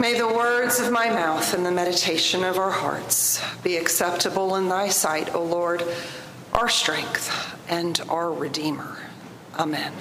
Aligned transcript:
May 0.00 0.16
the 0.16 0.28
words 0.28 0.78
of 0.78 0.92
my 0.92 1.10
mouth 1.10 1.54
and 1.54 1.66
the 1.66 1.72
meditation 1.72 2.44
of 2.44 2.56
our 2.56 2.70
hearts 2.70 3.42
be 3.64 3.76
acceptable 3.76 4.54
in 4.54 4.68
thy 4.68 4.90
sight, 4.90 5.34
O 5.34 5.42
Lord, 5.42 5.82
our 6.52 6.68
strength 6.68 7.56
and 7.68 8.00
our 8.08 8.32
Redeemer. 8.32 8.96
Amen. 9.58 9.92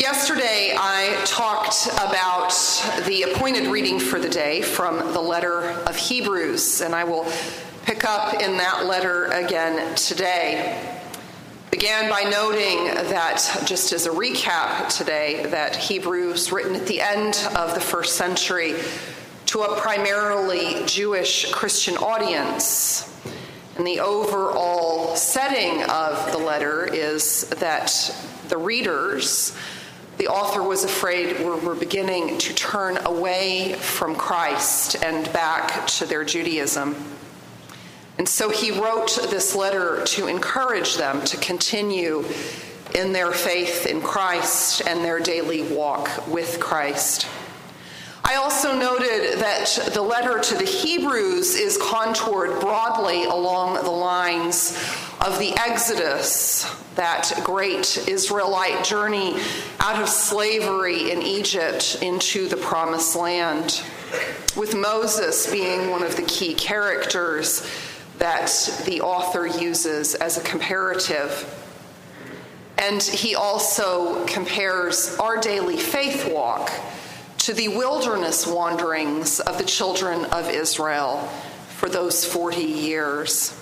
Yesterday, 0.00 0.74
I 0.74 1.20
talked 1.26 1.86
about 1.92 2.54
the 3.06 3.24
appointed 3.24 3.66
reading 3.66 4.00
for 4.00 4.18
the 4.18 4.30
day 4.30 4.62
from 4.62 4.96
the 5.12 5.20
letter 5.20 5.60
of 5.86 5.94
Hebrews, 5.94 6.80
and 6.80 6.94
I 6.94 7.04
will 7.04 7.30
pick 7.84 8.06
up 8.06 8.40
in 8.40 8.56
that 8.56 8.86
letter 8.86 9.26
again 9.26 9.94
today. 9.94 10.93
Began 11.84 12.08
by 12.08 12.22
noting 12.22 12.86
that, 13.10 13.62
just 13.66 13.92
as 13.92 14.06
a 14.06 14.08
recap 14.08 14.88
today, 14.88 15.44
that 15.50 15.76
Hebrews, 15.76 16.50
written 16.50 16.74
at 16.74 16.86
the 16.86 17.02
end 17.02 17.46
of 17.54 17.74
the 17.74 17.80
first 17.80 18.16
century 18.16 18.76
to 19.44 19.60
a 19.60 19.78
primarily 19.78 20.82
Jewish 20.86 21.52
Christian 21.52 21.98
audience, 21.98 23.14
and 23.76 23.86
the 23.86 24.00
overall 24.00 25.14
setting 25.14 25.82
of 25.90 26.32
the 26.32 26.38
letter 26.38 26.86
is 26.86 27.42
that 27.60 28.16
the 28.48 28.56
readers 28.56 29.54
the 30.16 30.28
author 30.28 30.62
was 30.62 30.84
afraid 30.84 31.38
we 31.40 31.44
were 31.44 31.74
beginning 31.74 32.38
to 32.38 32.54
turn 32.54 32.96
away 33.04 33.74
from 33.74 34.16
Christ 34.16 34.96
and 35.04 35.30
back 35.34 35.86
to 35.88 36.06
their 36.06 36.24
Judaism. 36.24 36.94
And 38.18 38.28
so 38.28 38.50
he 38.50 38.70
wrote 38.70 39.18
this 39.30 39.54
letter 39.54 40.04
to 40.04 40.28
encourage 40.28 40.96
them 40.96 41.24
to 41.24 41.36
continue 41.38 42.24
in 42.94 43.12
their 43.12 43.32
faith 43.32 43.86
in 43.86 44.00
Christ 44.00 44.82
and 44.86 45.04
their 45.04 45.18
daily 45.18 45.62
walk 45.62 46.28
with 46.28 46.60
Christ. 46.60 47.26
I 48.26 48.36
also 48.36 48.74
noted 48.74 49.40
that 49.40 49.90
the 49.92 50.00
letter 50.00 50.40
to 50.40 50.54
the 50.54 50.64
Hebrews 50.64 51.56
is 51.56 51.76
contoured 51.76 52.58
broadly 52.60 53.24
along 53.24 53.74
the 53.74 53.90
lines 53.90 54.78
of 55.20 55.38
the 55.38 55.52
Exodus, 55.58 56.64
that 56.94 57.32
great 57.44 58.08
Israelite 58.08 58.82
journey 58.84 59.38
out 59.80 60.00
of 60.00 60.08
slavery 60.08 61.10
in 61.10 61.20
Egypt 61.20 61.98
into 62.00 62.48
the 62.48 62.56
Promised 62.56 63.14
Land, 63.14 63.82
with 64.56 64.74
Moses 64.74 65.50
being 65.50 65.90
one 65.90 66.02
of 66.02 66.16
the 66.16 66.22
key 66.22 66.54
characters 66.54 67.68
that 68.18 68.82
the 68.86 69.00
author 69.00 69.46
uses 69.46 70.14
as 70.14 70.38
a 70.38 70.42
comparative. 70.42 71.50
And 72.78 73.02
he 73.02 73.34
also 73.34 74.24
compares 74.26 75.16
our 75.18 75.40
daily 75.40 75.76
faith 75.76 76.30
walk 76.32 76.70
to 77.38 77.52
the 77.52 77.68
wilderness 77.68 78.46
wanderings 78.46 79.40
of 79.40 79.58
the 79.58 79.64
children 79.64 80.24
of 80.26 80.48
Israel 80.48 81.28
for 81.76 81.88
those 81.88 82.24
40 82.24 82.62
years. 82.62 83.58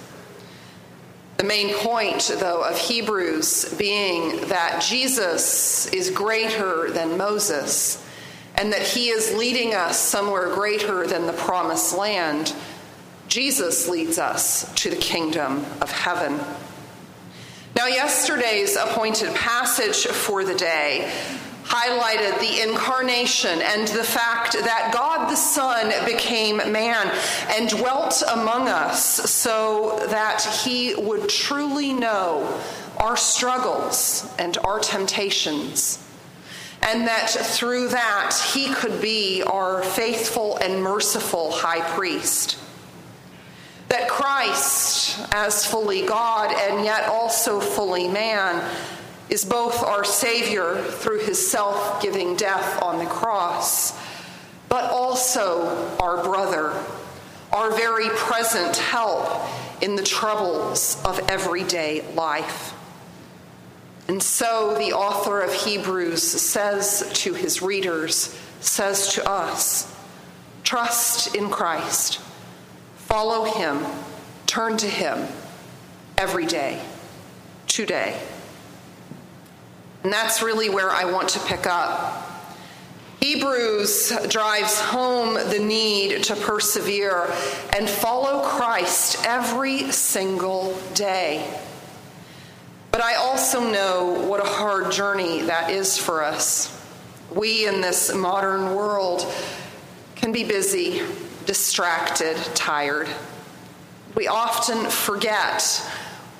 The 1.38 1.44
main 1.44 1.74
point, 1.74 2.30
though, 2.38 2.62
of 2.62 2.78
Hebrews 2.78 3.74
being 3.74 4.48
that 4.48 4.80
Jesus 4.80 5.86
is 5.92 6.10
greater 6.10 6.90
than 6.92 7.16
Moses 7.16 8.04
and 8.56 8.72
that 8.72 8.82
he 8.82 9.08
is 9.08 9.34
leading 9.34 9.74
us 9.74 9.98
somewhere 9.98 10.54
greater 10.54 11.06
than 11.06 11.26
the 11.26 11.32
promised 11.32 11.96
land. 11.96 12.54
Jesus 13.32 13.88
leads 13.88 14.18
us 14.18 14.70
to 14.74 14.90
the 14.90 14.96
kingdom 14.96 15.64
of 15.80 15.90
heaven. 15.90 16.38
Now, 17.74 17.86
yesterday's 17.86 18.76
appointed 18.76 19.34
passage 19.34 20.04
for 20.04 20.44
the 20.44 20.54
day 20.54 21.10
highlighted 21.64 22.38
the 22.40 22.60
incarnation 22.60 23.62
and 23.62 23.88
the 23.88 24.04
fact 24.04 24.52
that 24.52 24.90
God 24.92 25.30
the 25.30 25.36
Son 25.36 25.90
became 26.04 26.58
man 26.58 27.10
and 27.56 27.70
dwelt 27.70 28.22
among 28.30 28.68
us 28.68 29.02
so 29.30 30.04
that 30.10 30.42
he 30.62 30.94
would 30.94 31.30
truly 31.30 31.94
know 31.94 32.60
our 32.98 33.16
struggles 33.16 34.30
and 34.38 34.58
our 34.58 34.78
temptations. 34.78 36.06
And 36.82 37.08
that 37.08 37.30
through 37.30 37.88
that, 37.88 38.38
he 38.52 38.74
could 38.74 39.00
be 39.00 39.42
our 39.42 39.82
faithful 39.82 40.58
and 40.58 40.82
merciful 40.82 41.50
high 41.50 41.80
priest. 41.96 42.58
That 43.92 44.08
Christ, 44.08 45.20
as 45.32 45.66
fully 45.66 46.06
God 46.06 46.50
and 46.50 46.82
yet 46.82 47.10
also 47.10 47.60
fully 47.60 48.08
man, 48.08 48.66
is 49.28 49.44
both 49.44 49.82
our 49.82 50.02
Savior 50.02 50.80
through 50.82 51.18
his 51.18 51.50
self 51.50 52.00
giving 52.00 52.34
death 52.34 52.82
on 52.82 52.98
the 52.98 53.04
cross, 53.04 53.92
but 54.70 54.90
also 54.90 55.94
our 56.00 56.24
brother, 56.24 56.72
our 57.52 57.70
very 57.76 58.08
present 58.16 58.78
help 58.78 59.46
in 59.82 59.94
the 59.94 60.02
troubles 60.02 60.98
of 61.04 61.18
everyday 61.28 62.00
life. 62.14 62.72
And 64.08 64.22
so 64.22 64.74
the 64.78 64.94
author 64.94 65.42
of 65.42 65.52
Hebrews 65.52 66.22
says 66.22 67.10
to 67.12 67.34
his 67.34 67.60
readers, 67.60 68.34
says 68.60 69.12
to 69.16 69.28
us, 69.28 69.94
trust 70.64 71.36
in 71.36 71.50
Christ, 71.50 72.20
follow 73.12 73.44
him, 73.44 73.84
turn 74.46 74.74
to 74.74 74.88
him 74.88 75.28
every 76.16 76.46
day, 76.46 76.80
today. 77.66 78.18
And 80.02 80.10
that's 80.10 80.40
really 80.40 80.70
where 80.70 80.88
I 80.88 81.04
want 81.04 81.28
to 81.28 81.40
pick 81.40 81.66
up. 81.66 82.48
Hebrews 83.20 84.14
drives 84.30 84.80
home 84.80 85.34
the 85.34 85.58
need 85.58 86.22
to 86.24 86.36
persevere 86.36 87.30
and 87.76 87.86
follow 87.86 88.44
Christ 88.44 89.22
every 89.26 89.92
single 89.92 90.74
day. 90.94 91.60
But 92.92 93.02
I 93.02 93.16
also 93.16 93.60
know 93.60 94.26
what 94.26 94.40
a 94.40 94.48
hard 94.48 94.90
journey 94.90 95.42
that 95.42 95.70
is 95.70 95.98
for 95.98 96.24
us. 96.24 96.74
We 97.30 97.68
in 97.68 97.82
this 97.82 98.14
modern 98.14 98.74
world 98.74 99.30
can 100.14 100.32
be 100.32 100.44
busy, 100.44 101.02
distracted, 101.46 102.36
tired. 102.54 103.08
We 104.14 104.28
often 104.28 104.90
forget 104.90 105.82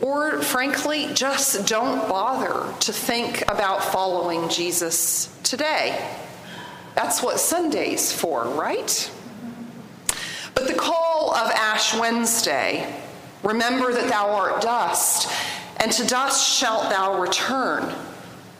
or 0.03 0.43
frankly, 0.43 1.15
just 1.15 1.67
don't 1.69 2.09
bother 2.09 2.75
to 2.81 2.93
think 2.93 3.43
about 3.43 3.85
following 3.85 4.49
Jesus 4.49 5.33
today. 5.45 6.11
That's 6.97 7.23
what 7.23 7.39
Sunday's 7.39 8.13
for, 8.13 8.45
right? 8.45 9.11
But 10.55 10.67
the 10.67 10.75
call 10.75 11.33
of 11.35 11.51
Ash 11.53 11.95
Wednesday 11.95 13.01
remember 13.45 13.93
that 13.93 14.09
thou 14.09 14.31
art 14.31 14.61
dust, 14.61 15.31
and 15.79 15.91
to 15.93 16.07
dust 16.07 16.59
shalt 16.59 16.91
thou 16.91 17.21
return. 17.21 17.95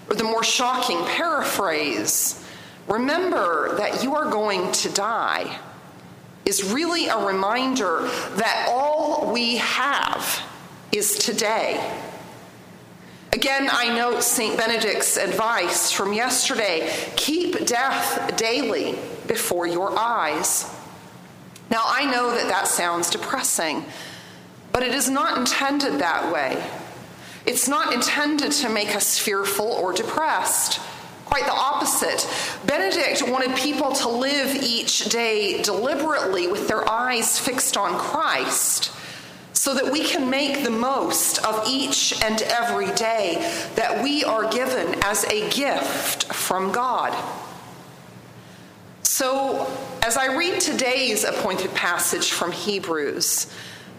Or 0.09 0.15
the 0.15 0.25
more 0.25 0.45
shocking 0.45 1.05
paraphrase, 1.07 2.45
remember 2.87 3.77
that 3.77 4.03
you 4.05 4.15
are 4.15 4.31
going 4.31 4.71
to 4.73 4.89
die, 4.91 5.59
is 6.53 6.71
really 6.71 7.09
a 7.09 7.17
reminder 7.25 8.03
that 8.37 8.67
all 8.69 9.33
we 9.33 9.57
have 9.57 10.43
is 10.93 11.17
today. 11.17 11.81
Again, 13.33 13.71
I 13.73 13.89
note 13.97 14.23
St. 14.23 14.59
Benedict's 14.59 15.17
advice 15.17 15.91
from 15.91 16.13
yesterday 16.13 16.93
keep 17.17 17.65
death 17.65 18.37
daily 18.37 18.99
before 19.27 19.67
your 19.67 19.99
eyes. 19.99 20.71
Now, 21.71 21.85
I 21.87 22.05
know 22.05 22.35
that 22.35 22.49
that 22.49 22.69
sounds 22.69 23.09
depressing, 23.09 23.87
but 24.73 24.83
it 24.83 24.93
is 24.93 25.09
not 25.09 25.39
intended 25.39 26.01
that 26.01 26.31
way. 26.31 26.63
It's 27.47 27.67
not 27.67 27.95
intended 27.95 28.53
to 28.53 28.69
make 28.69 28.95
us 28.95 29.19
fearful 29.19 29.69
or 29.69 29.95
depressed. 29.95 30.81
Quite 31.33 31.47
the 31.47 31.55
opposite. 31.55 32.29
Benedict 32.67 33.23
wanted 33.27 33.57
people 33.57 33.93
to 33.93 34.09
live 34.11 34.55
each 34.55 35.07
day 35.07 35.63
deliberately 35.63 36.47
with 36.47 36.69
their 36.69 36.87
eyes 36.87 37.39
fixed 37.39 37.79
on 37.79 37.99
Christ 37.99 38.93
so 39.55 39.73
that 39.73 39.91
we 39.91 40.05
can 40.05 40.29
make 40.29 40.63
the 40.63 40.71
most 40.71 41.43
of 41.43 41.67
each 41.67 42.23
and 42.23 42.43
every 42.43 42.91
day 42.97 43.37
that 43.77 44.05
we 44.05 44.23
are 44.25 44.47
given 44.53 45.03
as 45.05 45.25
a 45.25 45.49
gift 45.49 46.25
from 46.25 46.71
God. 46.71 47.17
So, 49.03 49.67
as 50.03 50.19
I 50.19 50.37
read 50.37 50.61
today's 50.61 51.25
appointed 51.25 51.73
passage 51.73 52.33
from 52.33 52.53
Hebrews, 52.53 53.51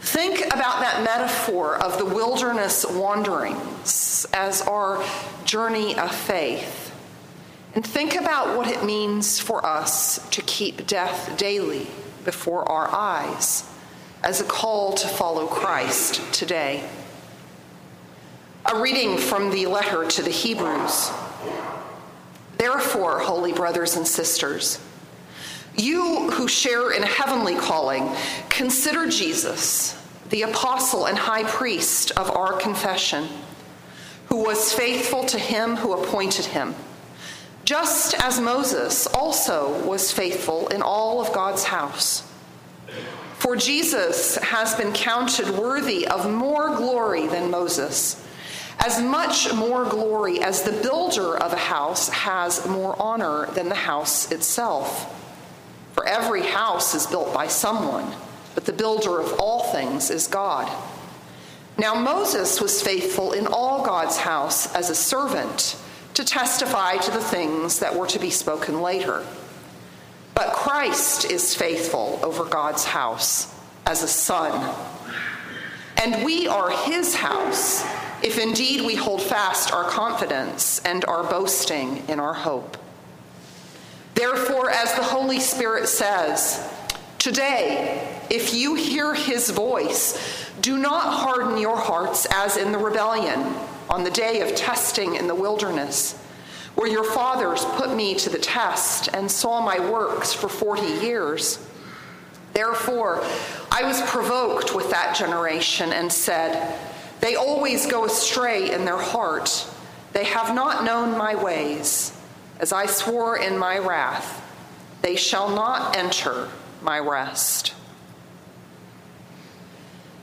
think 0.01 0.45
about 0.53 0.81
that 0.81 1.03
metaphor 1.03 1.77
of 1.77 1.97
the 1.97 2.05
wilderness 2.05 2.85
wanderings 2.87 4.27
as 4.33 4.61
our 4.61 5.03
journey 5.45 5.97
of 5.97 6.13
faith. 6.13 6.82
And 7.75 7.85
think 7.85 8.15
about 8.15 8.55
what 8.55 8.67
it 8.67 8.83
means 8.83 9.39
for 9.39 9.65
us 9.65 10.27
to 10.29 10.41
keep 10.43 10.85
death 10.85 11.35
daily 11.37 11.87
before 12.23 12.69
our 12.69 12.87
eyes 12.87 13.67
as 14.23 14.39
a 14.39 14.45
call 14.45 14.93
to 14.93 15.07
follow 15.07 15.47
Christ 15.47 16.21
today. 16.33 16.87
A 18.65 18.79
reading 18.79 19.17
from 19.17 19.49
the 19.49 19.65
letter 19.65 20.05
to 20.07 20.21
the 20.21 20.29
Hebrews. 20.29 21.11
Therefore, 22.57 23.19
holy 23.19 23.51
brothers 23.51 23.95
and 23.95 24.07
sisters, 24.07 24.79
you 25.75 26.29
who 26.31 26.47
share 26.47 26.91
in 26.91 27.03
a 27.03 27.07
heavenly 27.07 27.55
calling, 27.55 28.09
consider 28.49 29.09
Jesus, 29.09 29.99
the 30.29 30.43
apostle 30.43 31.07
and 31.07 31.17
high 31.17 31.43
priest 31.43 32.11
of 32.11 32.29
our 32.31 32.53
confession, 32.53 33.27
who 34.27 34.43
was 34.43 34.71
faithful 34.71 35.25
to 35.25 35.39
him 35.39 35.75
who 35.75 35.93
appointed 35.93 36.45
him, 36.45 36.75
just 37.65 38.13
as 38.21 38.39
Moses 38.39 39.07
also 39.07 39.85
was 39.85 40.11
faithful 40.11 40.67
in 40.67 40.81
all 40.81 41.21
of 41.21 41.33
God's 41.33 41.63
house. 41.63 42.29
For 43.35 43.55
Jesus 43.55 44.37
has 44.37 44.75
been 44.75 44.93
counted 44.93 45.49
worthy 45.49 46.07
of 46.07 46.31
more 46.31 46.75
glory 46.75 47.27
than 47.27 47.51
Moses 47.51 48.23
as 48.79 49.01
much 49.01 49.53
more 49.53 49.85
glory 49.85 50.41
as 50.41 50.63
the 50.63 50.71
builder 50.71 51.37
of 51.37 51.53
a 51.53 51.57
house 51.57 52.09
has 52.09 52.67
more 52.67 53.01
honor 53.01 53.45
than 53.51 53.69
the 53.69 53.75
house 53.75 54.31
itself. 54.31 55.09
For 55.93 56.05
every 56.05 56.41
house 56.41 56.95
is 56.95 57.07
built 57.07 57.33
by 57.33 57.47
someone, 57.47 58.13
but 58.55 58.65
the 58.65 58.73
builder 58.73 59.19
of 59.19 59.39
all 59.39 59.71
things 59.71 60.09
is 60.09 60.27
God. 60.27 60.69
Now 61.77 61.95
Moses 61.95 62.59
was 62.59 62.81
faithful 62.81 63.31
in 63.31 63.47
all 63.47 63.85
God's 63.85 64.17
house 64.17 64.73
as 64.75 64.89
a 64.89 64.95
servant 64.95 65.77
to 66.13 66.23
testify 66.23 66.97
to 66.97 67.11
the 67.11 67.21
things 67.21 67.79
that 67.79 67.95
were 67.95 68.07
to 68.07 68.19
be 68.19 68.29
spoken 68.29 68.81
later. 68.81 69.25
But 70.35 70.53
Christ 70.53 71.29
is 71.29 71.55
faithful 71.55 72.19
over 72.23 72.45
God's 72.45 72.85
house 72.85 73.53
as 73.85 74.03
a 74.03 74.07
son. 74.07 74.75
And 75.97 76.23
we 76.23 76.47
are 76.47 76.69
his 76.69 77.15
house 77.15 77.83
if 78.23 78.39
indeed 78.39 78.85
we 78.85 78.95
hold 78.95 79.21
fast 79.21 79.73
our 79.73 79.83
confidence 79.83 80.79
and 80.85 81.05
our 81.05 81.23
boasting 81.23 82.03
in 82.07 82.19
our 82.19 82.33
hope. 82.33 82.77
Therefore, 84.15 84.69
as 84.69 84.93
the 84.95 85.03
Holy 85.03 85.39
Spirit 85.39 85.87
says, 85.87 86.67
Today, 87.19 88.21
if 88.29 88.53
you 88.53 88.75
hear 88.75 89.13
his 89.13 89.49
voice, 89.49 90.49
do 90.61 90.77
not 90.77 91.13
harden 91.13 91.57
your 91.57 91.77
hearts 91.77 92.27
as 92.31 92.57
in 92.57 92.71
the 92.71 92.77
rebellion 92.77 93.55
on 93.89 94.03
the 94.03 94.11
day 94.11 94.41
of 94.41 94.55
testing 94.55 95.15
in 95.15 95.27
the 95.27 95.35
wilderness, 95.35 96.17
where 96.75 96.89
your 96.89 97.03
fathers 97.03 97.65
put 97.65 97.95
me 97.95 98.15
to 98.15 98.29
the 98.29 98.37
test 98.37 99.09
and 99.13 99.29
saw 99.29 99.61
my 99.61 99.79
works 99.89 100.33
for 100.33 100.49
40 100.49 101.05
years. 101.05 101.59
Therefore, 102.53 103.23
I 103.71 103.83
was 103.83 104.01
provoked 104.03 104.75
with 104.75 104.89
that 104.91 105.15
generation 105.15 105.91
and 105.93 106.11
said, 106.11 106.79
they 107.19 107.35
always 107.35 107.85
go 107.85 108.05
astray 108.05 108.71
in 108.71 108.85
their 108.85 108.97
heart. 108.97 109.67
They 110.11 110.25
have 110.25 110.53
not 110.53 110.83
known 110.83 111.17
my 111.17 111.35
ways. 111.35 112.15
As 112.59 112.73
I 112.73 112.85
swore 112.85 113.37
in 113.37 113.57
my 113.57 113.77
wrath, 113.77 114.41
they 115.01 115.15
shall 115.15 115.49
not 115.49 115.95
enter 115.95 116.49
my 116.81 116.99
rest. 116.99 117.73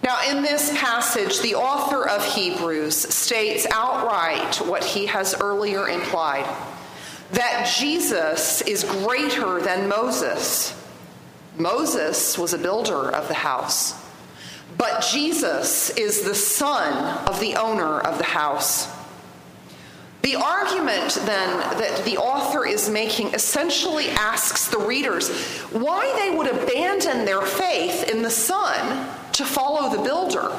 Now, 0.02 0.18
in 0.28 0.42
this 0.42 0.76
passage, 0.78 1.40
the 1.40 1.54
author 1.54 2.08
of 2.08 2.24
Hebrews 2.24 2.96
states 2.96 3.66
outright 3.70 4.56
what 4.56 4.82
he 4.82 5.06
has 5.06 5.34
earlier 5.40 5.88
implied 5.88 6.46
that 7.32 7.72
Jesus 7.78 8.60
is 8.62 8.82
greater 8.82 9.60
than 9.60 9.88
Moses. 9.88 10.74
Moses 11.56 12.36
was 12.38 12.54
a 12.54 12.58
builder 12.58 13.10
of 13.10 13.28
the 13.28 13.34
house. 13.34 13.94
But 14.78 15.02
Jesus 15.02 15.90
is 15.90 16.22
the 16.22 16.34
son 16.34 17.18
of 17.26 17.38
the 17.38 17.56
owner 17.56 18.00
of 18.00 18.18
the 18.18 18.24
house. 18.24 18.88
The 20.22 20.36
argument 20.36 21.18
then 21.24 21.60
that 21.78 22.02
the 22.04 22.18
author 22.18 22.66
is 22.66 22.90
making 22.90 23.28
essentially 23.34 24.08
asks 24.10 24.68
the 24.68 24.78
readers 24.78 25.30
why 25.68 26.12
they 26.18 26.36
would 26.36 26.46
abandon 26.46 27.24
their 27.24 27.42
faith 27.42 28.08
in 28.08 28.22
the 28.22 28.30
Son 28.30 29.08
to 29.32 29.44
follow 29.44 29.94
the 29.94 30.02
builder, 30.02 30.52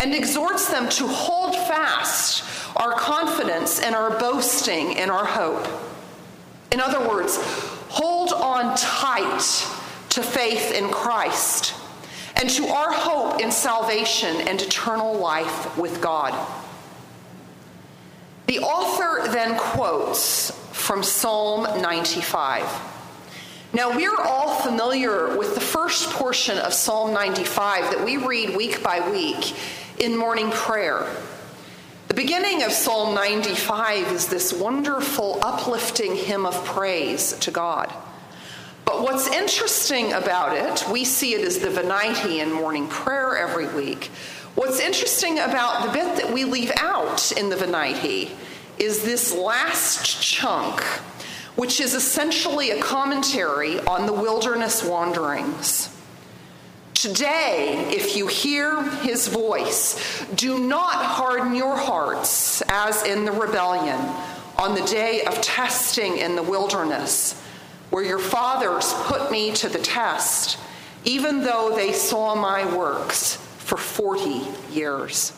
and 0.00 0.14
exhorts 0.14 0.68
them 0.68 0.88
to 0.90 1.06
hold 1.06 1.54
fast 1.54 2.44
our 2.76 2.92
confidence 2.92 3.80
and 3.80 3.94
our 3.94 4.18
boasting 4.18 4.92
in 4.92 5.10
our 5.10 5.24
hope. 5.24 5.66
In 6.72 6.80
other 6.80 7.08
words, 7.08 7.38
hold 7.88 8.32
on 8.32 8.76
tight 8.76 9.66
to 10.10 10.22
faith 10.22 10.72
in 10.72 10.90
Christ 10.90 11.74
and 12.36 12.50
to 12.50 12.66
our 12.66 12.92
hope 12.92 13.40
in 13.40 13.50
salvation 13.50 14.36
and 14.48 14.60
eternal 14.60 15.14
life 15.14 15.78
with 15.78 16.00
God. 16.00 16.32
The 18.46 18.58
author 18.58 19.30
then 19.30 19.56
quotes 19.56 20.50
from 20.72 21.02
Psalm 21.02 21.80
95. 21.80 22.93
Now, 23.74 23.96
we're 23.96 24.20
all 24.20 24.54
familiar 24.60 25.36
with 25.36 25.56
the 25.56 25.60
first 25.60 26.08
portion 26.10 26.58
of 26.58 26.72
Psalm 26.72 27.12
95 27.12 27.90
that 27.90 28.04
we 28.04 28.16
read 28.18 28.56
week 28.56 28.84
by 28.84 29.10
week 29.10 29.52
in 29.98 30.16
morning 30.16 30.52
prayer. 30.52 31.04
The 32.06 32.14
beginning 32.14 32.62
of 32.62 32.70
Psalm 32.70 33.16
95 33.16 34.12
is 34.12 34.28
this 34.28 34.52
wonderful, 34.52 35.40
uplifting 35.42 36.14
hymn 36.14 36.46
of 36.46 36.64
praise 36.64 37.32
to 37.40 37.50
God. 37.50 37.92
But 38.84 39.02
what's 39.02 39.26
interesting 39.26 40.12
about 40.12 40.56
it, 40.56 40.88
we 40.88 41.04
see 41.04 41.34
it 41.34 41.44
as 41.44 41.58
the 41.58 41.70
Venite 41.70 42.26
in 42.26 42.52
morning 42.52 42.86
prayer 42.86 43.36
every 43.36 43.66
week. 43.66 44.04
What's 44.54 44.78
interesting 44.78 45.40
about 45.40 45.84
the 45.84 45.92
bit 45.92 46.16
that 46.22 46.32
we 46.32 46.44
leave 46.44 46.70
out 46.78 47.32
in 47.32 47.48
the 47.48 47.56
Venite 47.56 48.30
is 48.78 49.02
this 49.02 49.34
last 49.34 50.22
chunk, 50.22 50.80
which 51.56 51.80
is 51.80 51.94
essentially 51.94 52.70
a 52.70 52.80
commentary 52.80 53.80
on 53.80 54.06
the 54.06 54.12
wilderness 54.12 54.82
wanderings. 54.82 55.88
Today, 56.94 57.86
if 57.90 58.16
you 58.16 58.26
hear 58.26 58.82
his 59.00 59.28
voice, 59.28 60.24
do 60.34 60.58
not 60.58 61.04
harden 61.04 61.54
your 61.54 61.76
hearts 61.76 62.62
as 62.68 63.04
in 63.04 63.24
the 63.24 63.32
rebellion 63.32 63.98
on 64.56 64.74
the 64.74 64.84
day 64.86 65.22
of 65.24 65.40
testing 65.42 66.18
in 66.18 66.36
the 66.36 66.42
wilderness 66.42 67.40
where 67.90 68.04
your 68.04 68.18
fathers 68.18 68.92
put 69.04 69.30
me 69.30 69.52
to 69.52 69.68
the 69.68 69.78
test, 69.78 70.58
even 71.04 71.42
though 71.42 71.76
they 71.76 71.92
saw 71.92 72.34
my 72.34 72.64
works 72.74 73.36
for 73.58 73.76
40 73.76 74.42
years. 74.72 75.32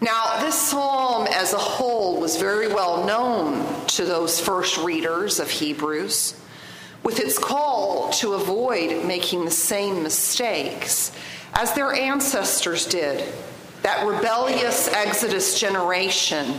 Now, 0.00 0.40
this 0.40 0.54
psalm 0.54 1.26
as 1.26 1.52
a 1.52 1.58
whole 1.58 2.20
was 2.20 2.36
very 2.36 2.68
well 2.68 3.04
known 3.04 3.86
to 3.88 4.04
those 4.04 4.38
first 4.38 4.78
readers 4.78 5.40
of 5.40 5.50
Hebrews, 5.50 6.40
with 7.02 7.18
its 7.18 7.36
call 7.36 8.10
to 8.14 8.34
avoid 8.34 9.04
making 9.04 9.44
the 9.44 9.50
same 9.50 10.04
mistakes 10.04 11.10
as 11.54 11.74
their 11.74 11.92
ancestors 11.92 12.86
did, 12.86 13.32
that 13.82 14.06
rebellious 14.06 14.88
Exodus 14.88 15.58
generation 15.58 16.54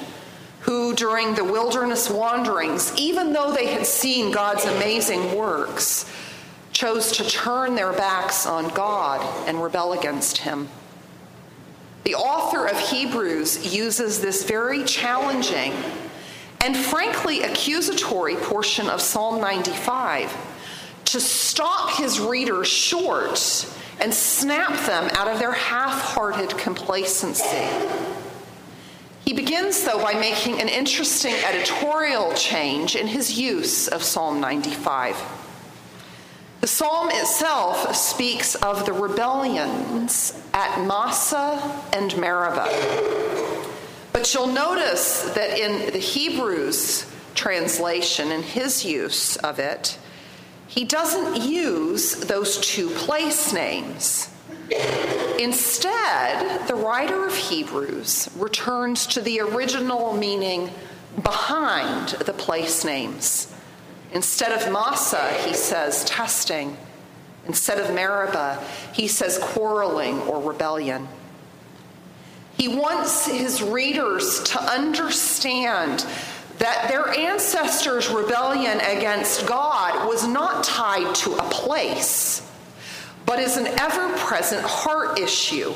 who, 0.61 0.93
during 0.93 1.35
the 1.35 1.43
wilderness 1.43 2.09
wanderings, 2.09 2.93
even 2.97 3.31
though 3.31 3.53
they 3.53 3.67
had 3.67 3.85
seen 3.85 4.31
God's 4.31 4.65
amazing 4.65 5.37
works, 5.37 6.05
chose 6.73 7.13
to 7.13 7.23
turn 7.23 7.75
their 7.75 7.93
backs 7.93 8.45
on 8.45 8.67
God 8.69 9.21
and 9.47 9.63
rebel 9.63 9.93
against 9.93 10.39
Him. 10.39 10.67
The 12.03 12.15
author 12.15 12.65
of 12.65 12.79
Hebrews 12.79 13.73
uses 13.73 14.21
this 14.21 14.43
very 14.43 14.83
challenging 14.83 15.73
and 16.61 16.75
frankly 16.75 17.43
accusatory 17.43 18.35
portion 18.35 18.89
of 18.89 19.01
Psalm 19.01 19.39
95 19.41 20.35
to 21.05 21.19
stop 21.19 21.97
his 21.97 22.19
readers 22.19 22.67
short 22.67 23.65
and 23.99 24.13
snap 24.13 24.85
them 24.85 25.09
out 25.13 25.27
of 25.27 25.39
their 25.39 25.51
half 25.51 26.01
hearted 26.01 26.57
complacency. 26.57 27.67
He 29.25 29.33
begins, 29.33 29.83
though, 29.83 30.01
by 30.01 30.13
making 30.13 30.59
an 30.59 30.69
interesting 30.69 31.33
editorial 31.33 32.33
change 32.33 32.95
in 32.95 33.07
his 33.07 33.37
use 33.37 33.87
of 33.87 34.03
Psalm 34.03 34.39
95. 34.39 35.15
The 36.61 36.67
psalm 36.67 37.09
itself 37.11 37.95
speaks 37.95 38.55
of 38.55 38.85
the 38.85 38.91
rebellions 38.91 40.33
at 40.53 40.85
Massah 40.85 41.83
and 41.93 42.15
Meribah. 42.17 42.69
But 44.11 44.33
you'll 44.33 44.47
notice 44.47 45.23
that 45.35 45.57
in 45.57 45.93
the 45.93 45.99
Hebrews 45.99 47.09
translation, 47.33 48.33
in 48.33 48.43
his 48.43 48.83
use 48.83 49.37
of 49.37 49.59
it, 49.59 49.97
he 50.67 50.83
doesn't 50.83 51.41
use 51.41 52.15
those 52.15 52.57
two 52.59 52.89
place 52.89 53.53
names. 53.53 54.29
Instead, 55.39 56.67
the 56.67 56.75
writer 56.75 57.25
of 57.25 57.35
Hebrews 57.35 58.29
returns 58.35 59.07
to 59.07 59.21
the 59.21 59.39
original 59.39 60.13
meaning 60.13 60.69
behind 61.23 62.09
the 62.09 62.33
place 62.33 62.83
names. 62.83 63.51
Instead 64.11 64.51
of 64.51 64.71
Massah, 64.71 65.33
he 65.45 65.53
says 65.53 66.03
testing. 66.05 66.75
Instead 67.45 67.79
of 67.79 67.93
Meribah, 67.93 68.63
he 68.93 69.07
says 69.07 69.37
quarreling 69.41 70.19
or 70.21 70.41
rebellion. 70.41 71.07
He 72.57 72.67
wants 72.67 73.25
his 73.27 73.61
readers 73.61 74.43
to 74.43 74.61
understand 74.61 76.05
that 76.57 76.89
their 76.89 77.07
ancestors' 77.17 78.09
rebellion 78.09 78.79
against 78.81 79.47
God 79.47 80.07
was 80.07 80.27
not 80.27 80.63
tied 80.63 81.15
to 81.15 81.35
a 81.35 81.43
place, 81.49 82.45
but 83.25 83.39
is 83.39 83.55
an 83.55 83.67
ever 83.79 84.15
present 84.17 84.65
heart 84.65 85.19
issue. 85.19 85.73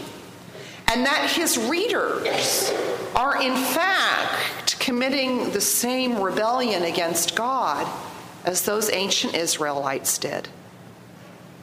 And 0.91 1.05
that 1.05 1.31
his 1.31 1.57
readers 1.57 2.73
are, 3.15 3.41
in 3.41 3.55
fact, 3.55 4.77
committing 4.79 5.51
the 5.51 5.61
same 5.61 6.21
rebellion 6.21 6.83
against 6.83 7.35
God 7.35 7.87
as 8.43 8.63
those 8.63 8.91
ancient 8.91 9.35
Israelites 9.35 10.17
did. 10.17 10.49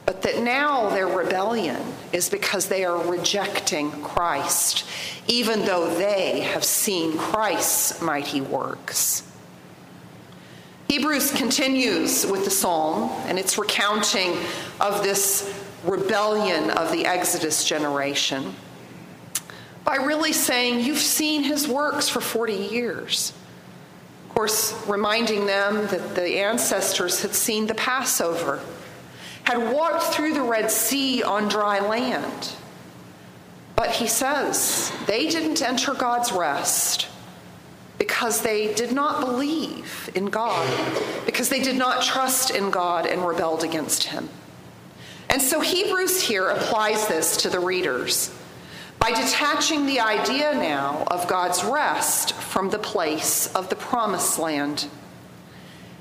But 0.05 0.23
that 0.23 0.41
now 0.41 0.89
their 0.89 1.07
rebellion 1.07 1.81
is 2.11 2.29
because 2.29 2.67
they 2.67 2.83
are 2.83 2.97
rejecting 3.07 3.91
Christ, 4.01 4.85
even 5.27 5.65
though 5.65 5.93
they 5.95 6.41
have 6.41 6.63
seen 6.63 7.17
Christ's 7.17 8.01
mighty 8.01 8.41
works. 8.41 9.23
Hebrews 10.89 11.31
continues 11.31 12.25
with 12.25 12.43
the 12.43 12.51
psalm 12.51 13.09
and 13.27 13.39
its 13.39 13.57
recounting 13.57 14.35
of 14.81 15.03
this 15.03 15.53
rebellion 15.85 16.69
of 16.71 16.91
the 16.91 17.05
Exodus 17.05 17.63
generation 17.63 18.53
by 19.85 19.95
really 19.95 20.33
saying, 20.33 20.83
You've 20.83 20.97
seen 20.97 21.43
his 21.43 21.67
works 21.67 22.09
for 22.09 22.21
40 22.21 22.53
years. 22.53 23.33
Of 24.31 24.35
course, 24.35 24.87
reminding 24.87 25.45
them 25.45 25.87
that 25.87 26.15
the 26.15 26.39
ancestors 26.39 27.21
had 27.21 27.35
seen 27.35 27.67
the 27.67 27.73
Passover, 27.73 28.61
had 29.43 29.73
walked 29.73 30.03
through 30.03 30.35
the 30.35 30.41
Red 30.41 30.71
Sea 30.71 31.21
on 31.21 31.49
dry 31.49 31.81
land. 31.81 32.53
But 33.75 33.89
he 33.89 34.07
says 34.07 34.93
they 35.05 35.27
didn't 35.27 35.61
enter 35.61 35.93
God's 35.93 36.31
rest 36.31 37.09
because 37.97 38.41
they 38.41 38.73
did 38.73 38.93
not 38.93 39.19
believe 39.19 40.09
in 40.15 40.27
God, 40.27 40.65
because 41.25 41.49
they 41.49 41.61
did 41.61 41.75
not 41.75 42.01
trust 42.01 42.51
in 42.51 42.71
God 42.71 43.05
and 43.05 43.27
rebelled 43.27 43.65
against 43.65 44.03
him. 44.03 44.29
And 45.29 45.41
so 45.41 45.59
Hebrews 45.59 46.21
here 46.21 46.47
applies 46.47 47.05
this 47.09 47.35
to 47.35 47.49
the 47.49 47.59
readers 47.59 48.33
by 49.01 49.09
detaching 49.09 49.87
the 49.87 49.99
idea 49.99 50.53
now 50.53 51.03
of 51.07 51.27
God's 51.27 51.63
rest 51.63 52.33
from 52.33 52.69
the 52.69 52.77
place 52.77 53.47
of 53.55 53.67
the 53.69 53.75
promised 53.75 54.37
land. 54.37 54.87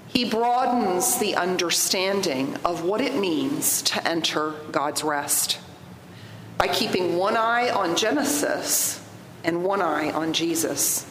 He 0.09 0.29
broadens 0.29 1.19
the 1.19 1.35
understanding 1.35 2.57
of 2.63 2.85
what 2.85 3.01
it 3.01 3.15
means 3.17 3.81
to 3.83 4.07
enter 4.07 4.51
God's 4.71 5.03
rest 5.03 5.59
by 6.59 6.69
keeping 6.69 7.17
one 7.17 7.39
eye 7.39 7.71
on 7.71 7.97
Genesis 7.97 9.03
and 9.45 9.65
one 9.65 9.81
eye 9.81 10.11
on 10.11 10.35
Jesus. 10.35 11.11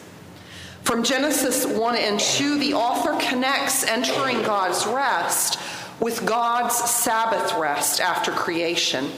From 0.82 1.02
Genesis 1.02 1.66
1 1.66 1.96
and 1.96 2.20
2, 2.20 2.60
the 2.60 2.74
author 2.74 3.18
connects 3.28 3.84
entering 3.84 4.42
God's 4.42 4.86
rest 4.86 5.58
with 5.98 6.24
God's 6.24 6.76
Sabbath 6.76 7.52
rest 7.58 8.00
after 8.00 8.30
creation 8.30 9.10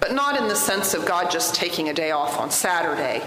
but 0.00 0.12
not 0.12 0.40
in 0.40 0.48
the 0.48 0.56
sense 0.56 0.94
of 0.94 1.06
God 1.06 1.30
just 1.30 1.54
taking 1.54 1.88
a 1.88 1.94
day 1.94 2.10
off 2.10 2.38
on 2.38 2.50
Saturday. 2.50 3.22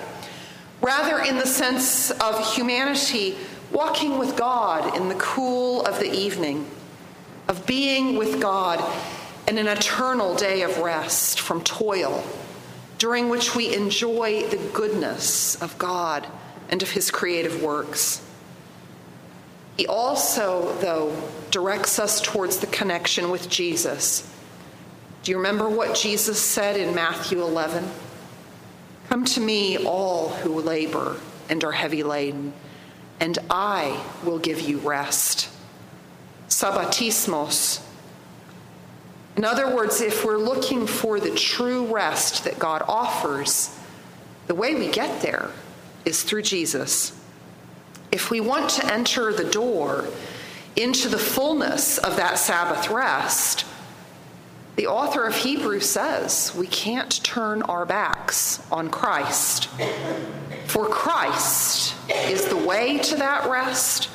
Rather, 0.81 1.19
in 1.19 1.37
the 1.37 1.45
sense 1.45 2.11
of 2.11 2.53
humanity 2.53 3.35
walking 3.71 4.17
with 4.17 4.35
God 4.37 4.95
in 4.95 5.09
the 5.09 5.15
cool 5.15 5.85
of 5.85 5.99
the 5.99 6.11
evening, 6.11 6.69
of 7.47 7.65
being 7.65 8.17
with 8.17 8.41
God 8.41 8.83
in 9.47 9.57
an 9.57 9.67
eternal 9.67 10.35
day 10.35 10.61
of 10.61 10.77
rest 10.79 11.39
from 11.39 11.61
toil, 11.63 12.23
during 12.97 13.29
which 13.29 13.55
we 13.55 13.73
enjoy 13.73 14.47
the 14.47 14.57
goodness 14.73 15.61
of 15.61 15.77
God 15.77 16.27
and 16.69 16.81
of 16.81 16.91
His 16.91 17.11
creative 17.11 17.61
works. 17.61 18.25
He 19.77 19.87
also, 19.87 20.73
though, 20.81 21.15
directs 21.51 21.99
us 21.99 22.21
towards 22.21 22.57
the 22.57 22.67
connection 22.67 23.29
with 23.29 23.49
Jesus 23.49 24.29
do 25.29 25.33
you 25.33 25.37
remember 25.37 25.69
what 25.69 25.93
Jesus 25.93 26.41
said 26.41 26.75
in 26.75 26.95
Matthew 26.95 27.43
11? 27.43 27.87
Come 29.09 29.25
to 29.25 29.39
me, 29.39 29.77
all 29.77 30.29
who 30.29 30.59
labor 30.59 31.17
and 31.49 31.63
are 31.63 31.71
heavy 31.71 32.01
laden, 32.01 32.51
and 33.19 33.37
I 33.47 34.03
will 34.23 34.39
give 34.39 34.59
you 34.59 34.79
rest. 34.79 35.47
Sabbatismos. 36.47 37.79
In 39.37 39.45
other 39.45 39.75
words, 39.75 40.01
if 40.01 40.25
we're 40.25 40.39
looking 40.39 40.87
for 40.87 41.19
the 41.19 41.35
true 41.35 41.85
rest 41.93 42.43
that 42.45 42.57
God 42.57 42.81
offers, 42.87 43.77
the 44.47 44.55
way 44.55 44.73
we 44.73 44.87
get 44.87 45.21
there 45.21 45.51
is 46.05 46.23
through 46.23 46.41
Jesus. 46.41 47.15
If 48.11 48.31
we 48.31 48.41
want 48.41 48.71
to 48.71 48.91
enter 48.91 49.31
the 49.31 49.47
door 49.51 50.07
into 50.75 51.07
the 51.07 51.19
fullness 51.19 51.99
of 51.99 52.15
that 52.15 52.39
Sabbath 52.39 52.89
rest, 52.89 53.65
the 54.79 54.87
author 54.87 55.25
of 55.25 55.35
Hebrews 55.35 55.89
says 55.89 56.55
we 56.55 56.65
can't 56.65 57.21
turn 57.21 57.63
our 57.63 57.85
backs 57.85 58.65
on 58.71 58.89
Christ. 58.89 59.67
For 60.67 60.87
Christ 60.87 61.93
is 62.09 62.45
the 62.45 62.55
way 62.55 62.97
to 62.99 63.17
that 63.17 63.49
rest 63.49 64.09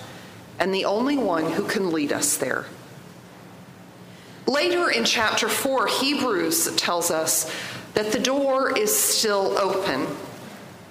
and 0.59 0.73
the 0.73 0.87
only 0.87 1.19
one 1.19 1.53
who 1.53 1.65
can 1.65 1.93
lead 1.93 2.13
us 2.13 2.39
there. 2.39 2.65
Later 4.47 4.89
in 4.89 5.05
chapter 5.05 5.51
4, 5.51 5.87
Hebrews 5.87 6.75
tells 6.77 7.11
us 7.11 7.55
that 7.93 8.11
the 8.11 8.19
door 8.19 8.75
is 8.75 8.99
still 8.99 9.59
open, 9.59 10.07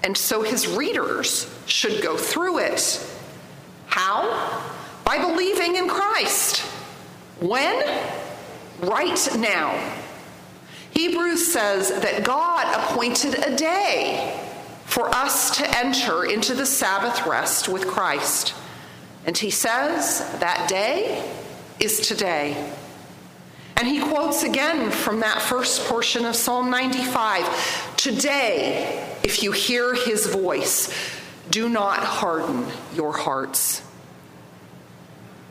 and 0.04 0.16
so 0.16 0.44
his 0.44 0.68
readers 0.68 1.52
should 1.66 2.04
go 2.04 2.16
through 2.16 2.60
it. 2.60 3.04
How? 3.88 4.62
By 5.04 5.18
believing 5.18 5.78
in 5.78 5.88
Christ. 5.88 6.60
When? 7.40 8.23
Right 8.88 9.30
now. 9.38 9.98
Hebrews 10.92 11.52
says 11.52 11.90
that 11.90 12.24
God 12.24 12.68
appointed 12.76 13.36
a 13.40 13.56
day 13.56 14.40
for 14.86 15.10
us 15.10 15.58
to 15.58 15.78
enter 15.78 16.26
into 16.26 16.54
the 16.54 16.66
Sabbath 16.66 17.26
rest 17.26 17.68
with 17.68 17.88
Christ. 17.88 18.54
And 19.26 19.38
he 19.38 19.50
says 19.50 20.20
that 20.40 20.70
day 20.70 21.28
is 21.80 22.08
today. 22.08 22.72
And 23.76 23.88
he 23.88 24.02
quotes 24.02 24.44
again 24.44 24.92
from 24.92 25.22
that 25.22 25.42
first 25.42 25.86
portion 25.86 26.26
of 26.26 26.36
Psalm 26.36 26.70
95 26.70 27.98
Today, 27.98 29.18
if 29.24 29.42
you 29.42 29.52
hear 29.52 29.96
his 29.96 30.28
voice, 30.28 30.94
do 31.50 31.70
not 31.70 32.00
harden 32.00 32.66
your 32.94 33.14
hearts. 33.14 33.82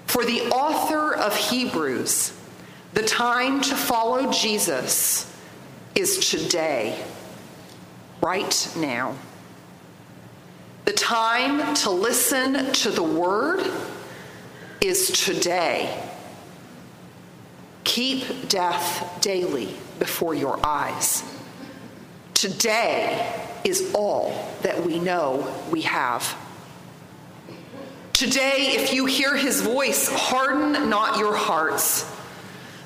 For 0.06 0.24
the 0.24 0.42
author 0.50 1.14
of 1.14 1.34
Hebrews, 1.34 2.32
the 2.92 3.02
time 3.02 3.60
to 3.62 3.74
follow 3.74 4.30
Jesus 4.30 5.30
is 5.94 6.30
today, 6.30 7.02
right 8.20 8.70
now. 8.76 9.14
The 10.84 10.92
time 10.92 11.74
to 11.76 11.90
listen 11.90 12.72
to 12.72 12.90
the 12.90 13.02
word 13.02 13.70
is 14.80 15.08
today. 15.08 16.02
Keep 17.84 18.48
death 18.48 19.18
daily 19.20 19.74
before 19.98 20.34
your 20.34 20.64
eyes. 20.64 21.22
Today 22.34 23.48
is 23.64 23.92
all 23.94 24.34
that 24.62 24.84
we 24.84 24.98
know 24.98 25.50
we 25.70 25.82
have. 25.82 26.36
Today, 28.12 28.72
if 28.74 28.92
you 28.92 29.06
hear 29.06 29.36
his 29.36 29.62
voice, 29.62 30.08
harden 30.08 30.90
not 30.90 31.18
your 31.18 31.34
hearts 31.34 32.04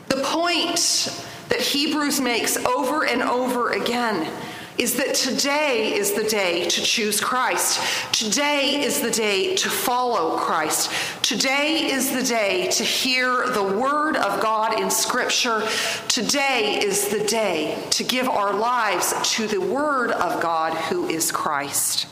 the 0.09 0.23
point 0.23 1.09
that 1.49 1.61
Hebrews 1.61 2.21
makes 2.21 2.57
over 2.57 3.07
and 3.07 3.23
over 3.23 3.73
again 3.73 4.31
is 4.79 4.97
that 4.97 5.15
today 5.15 5.95
is 5.95 6.13
the 6.13 6.25
day 6.25 6.69
to 6.69 6.83
choose 6.83 7.21
Christ. 7.21 7.81
Today 8.13 8.83
is 8.83 9.01
the 9.01 9.11
day 9.11 9.57
to 9.57 9.71
follow 9.71 10.37
Christ. 10.37 10.91
Today 11.23 11.87
is 11.91 12.13
the 12.13 12.23
day 12.23 12.69
to 12.73 12.85
hear 12.85 13.49
the 13.49 13.63
word 13.63 14.17
of 14.17 14.43
God 14.43 14.79
in 14.79 14.91
Scripture. 14.91 15.67
Today 16.09 16.79
is 16.83 17.09
the 17.09 17.25
day 17.25 17.83
to 17.91 18.05
give 18.05 18.29
our 18.29 18.53
lives 18.53 19.15
to 19.37 19.47
the 19.47 19.61
word 19.61 20.11
of 20.11 20.43
God 20.43 20.75
who 20.75 21.09
is 21.09 21.33
Christ. 21.33 22.07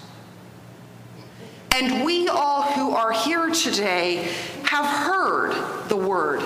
And 1.70 2.04
we 2.04 2.28
all 2.28 2.62
who 2.62 2.92
are 2.92 3.12
here 3.12 3.50
today 3.50 4.32
have 4.64 4.86
heard 4.86 5.88
the 5.88 5.96
word 5.96 6.40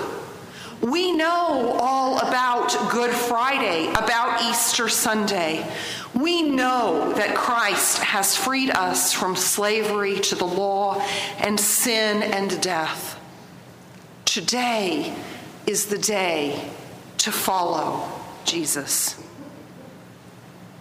we 0.81 1.11
know 1.11 1.77
all 1.79 2.19
about 2.19 2.69
Good 2.91 3.11
Friday, 3.11 3.89
about 3.89 4.41
Easter 4.43 4.87
Sunday. 4.87 5.69
We 6.13 6.43
know 6.43 7.13
that 7.13 7.35
Christ 7.35 7.99
has 7.99 8.35
freed 8.35 8.71
us 8.71 9.11
from 9.13 9.35
slavery 9.35 10.19
to 10.21 10.35
the 10.35 10.45
law 10.45 11.01
and 11.39 11.59
sin 11.59 12.23
and 12.23 12.61
death. 12.61 13.19
Today 14.25 15.13
is 15.67 15.87
the 15.87 15.97
day 15.97 16.71
to 17.19 17.31
follow 17.31 18.09
Jesus. 18.45 19.21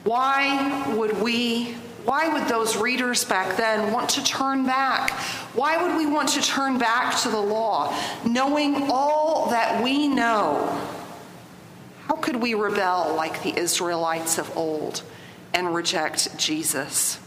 Why 0.05 0.95
would 0.95 1.21
we 1.21 1.77
Why 2.09 2.27
would 2.27 2.49
those 2.49 2.75
readers 2.75 3.23
back 3.23 3.59
then 3.59 3.93
want 3.93 4.09
to 4.11 4.25
turn 4.25 4.65
back? 4.65 5.11
Why 5.53 5.77
would 5.77 5.95
we 5.95 6.07
want 6.07 6.31
to 6.31 6.41
turn 6.41 6.79
back 6.79 7.15
to 7.21 7.29
the 7.29 7.39
law, 7.39 7.95
knowing 8.25 8.91
all 8.91 9.51
that 9.51 9.85
we 9.85 10.09
know? 10.09 10.81
How 12.07 12.15
could 12.15 12.37
we 12.37 12.55
rebel 12.55 13.13
like 13.15 13.43
the 13.43 13.55
Israelites 13.55 14.39
of 14.39 14.57
old 14.57 15.03
and 15.53 15.75
reject 15.75 16.35
Jesus? 16.39 17.21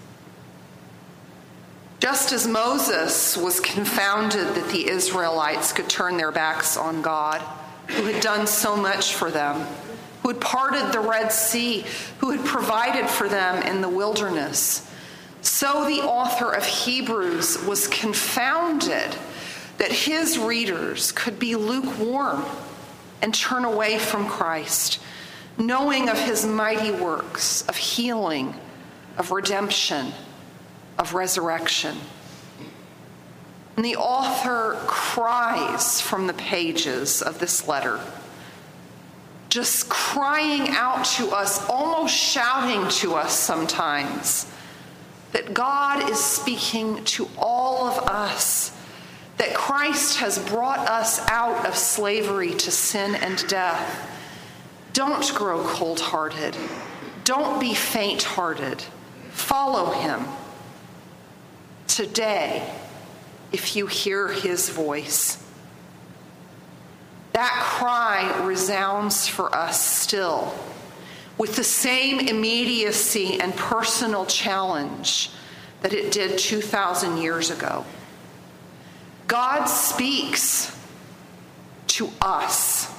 Just 1.99 2.31
as 2.31 2.47
Moses 2.47 3.37
was 3.37 3.59
confounded 3.59 4.47
that 4.55 4.69
the 4.71 4.89
Israelites 4.89 5.73
could 5.73 5.89
turn 5.89 6.17
their 6.17 6.31
backs 6.31 6.75
on 6.75 7.03
God, 7.03 7.39
who 7.85 8.05
had 8.05 8.23
done 8.23 8.47
so 8.47 8.75
much 8.75 9.13
for 9.13 9.29
them, 9.29 9.67
who 10.21 10.29
had 10.29 10.41
parted 10.41 10.91
the 10.91 10.99
Red 10.99 11.31
Sea, 11.31 11.85
who 12.19 12.31
had 12.31 12.45
provided 12.45 13.09
for 13.09 13.27
them 13.27 13.63
in 13.63 13.81
the 13.81 13.89
wilderness, 13.89 14.87
so 15.41 15.85
the 15.85 16.01
author 16.01 16.51
of 16.51 16.63
Hebrews 16.63 17.63
was 17.65 17.87
confounded 17.87 19.15
that 19.77 19.91
his 19.91 20.37
readers 20.37 21.11
could 21.11 21.39
be 21.39 21.55
lukewarm 21.55 22.45
and 23.21 23.33
turn 23.33 23.65
away 23.65 23.97
from 23.97 24.27
Christ, 24.27 24.99
knowing 25.57 26.09
of 26.09 26.19
his 26.19 26.45
mighty 26.45 26.91
works 26.91 27.63
of 27.67 27.75
healing, 27.75 28.53
of 29.17 29.31
redemption, 29.31 30.11
of 30.99 31.15
resurrection. 31.15 31.97
And 33.75 33.83
the 33.83 33.95
author 33.95 34.77
cries 34.85 36.01
from 36.01 36.27
the 36.27 36.33
pages 36.33 37.21
of 37.23 37.39
this 37.39 37.67
letter, 37.67 37.99
just 39.51 39.89
crying 39.89 40.69
out 40.69 41.03
to 41.03 41.29
us, 41.31 41.67
almost 41.69 42.15
shouting 42.15 42.89
to 42.89 43.13
us 43.15 43.37
sometimes, 43.37 44.49
that 45.33 45.53
God 45.53 46.09
is 46.09 46.23
speaking 46.23 47.03
to 47.03 47.27
all 47.37 47.85
of 47.85 47.97
us, 48.07 48.71
that 49.35 49.53
Christ 49.53 50.19
has 50.19 50.39
brought 50.39 50.79
us 50.87 51.19
out 51.29 51.65
of 51.67 51.75
slavery 51.75 52.53
to 52.53 52.71
sin 52.71 53.13
and 53.15 53.45
death. 53.49 54.09
Don't 54.93 55.35
grow 55.35 55.61
cold 55.65 55.99
hearted. 55.99 56.55
Don't 57.25 57.59
be 57.59 57.73
faint 57.73 58.23
hearted. 58.23 58.81
Follow 59.31 59.91
him. 59.91 60.25
Today, 61.87 62.73
if 63.51 63.75
you 63.75 63.87
hear 63.87 64.29
his 64.29 64.69
voice. 64.69 65.40
That 67.41 67.59
cry 67.59 68.45
resounds 68.45 69.27
for 69.27 69.51
us 69.55 69.83
still 69.83 70.53
with 71.39 71.55
the 71.55 71.63
same 71.63 72.19
immediacy 72.19 73.41
and 73.41 73.51
personal 73.55 74.27
challenge 74.27 75.31
that 75.81 75.91
it 75.91 76.11
did 76.11 76.37
2,000 76.37 77.17
years 77.17 77.49
ago. 77.49 77.83
God 79.25 79.65
speaks 79.65 80.77
to 81.87 82.11
us. 82.21 82.93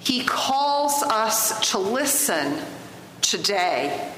He 0.00 0.24
calls 0.24 1.04
us 1.04 1.70
to 1.70 1.78
listen 1.78 2.60
today. 3.20 4.10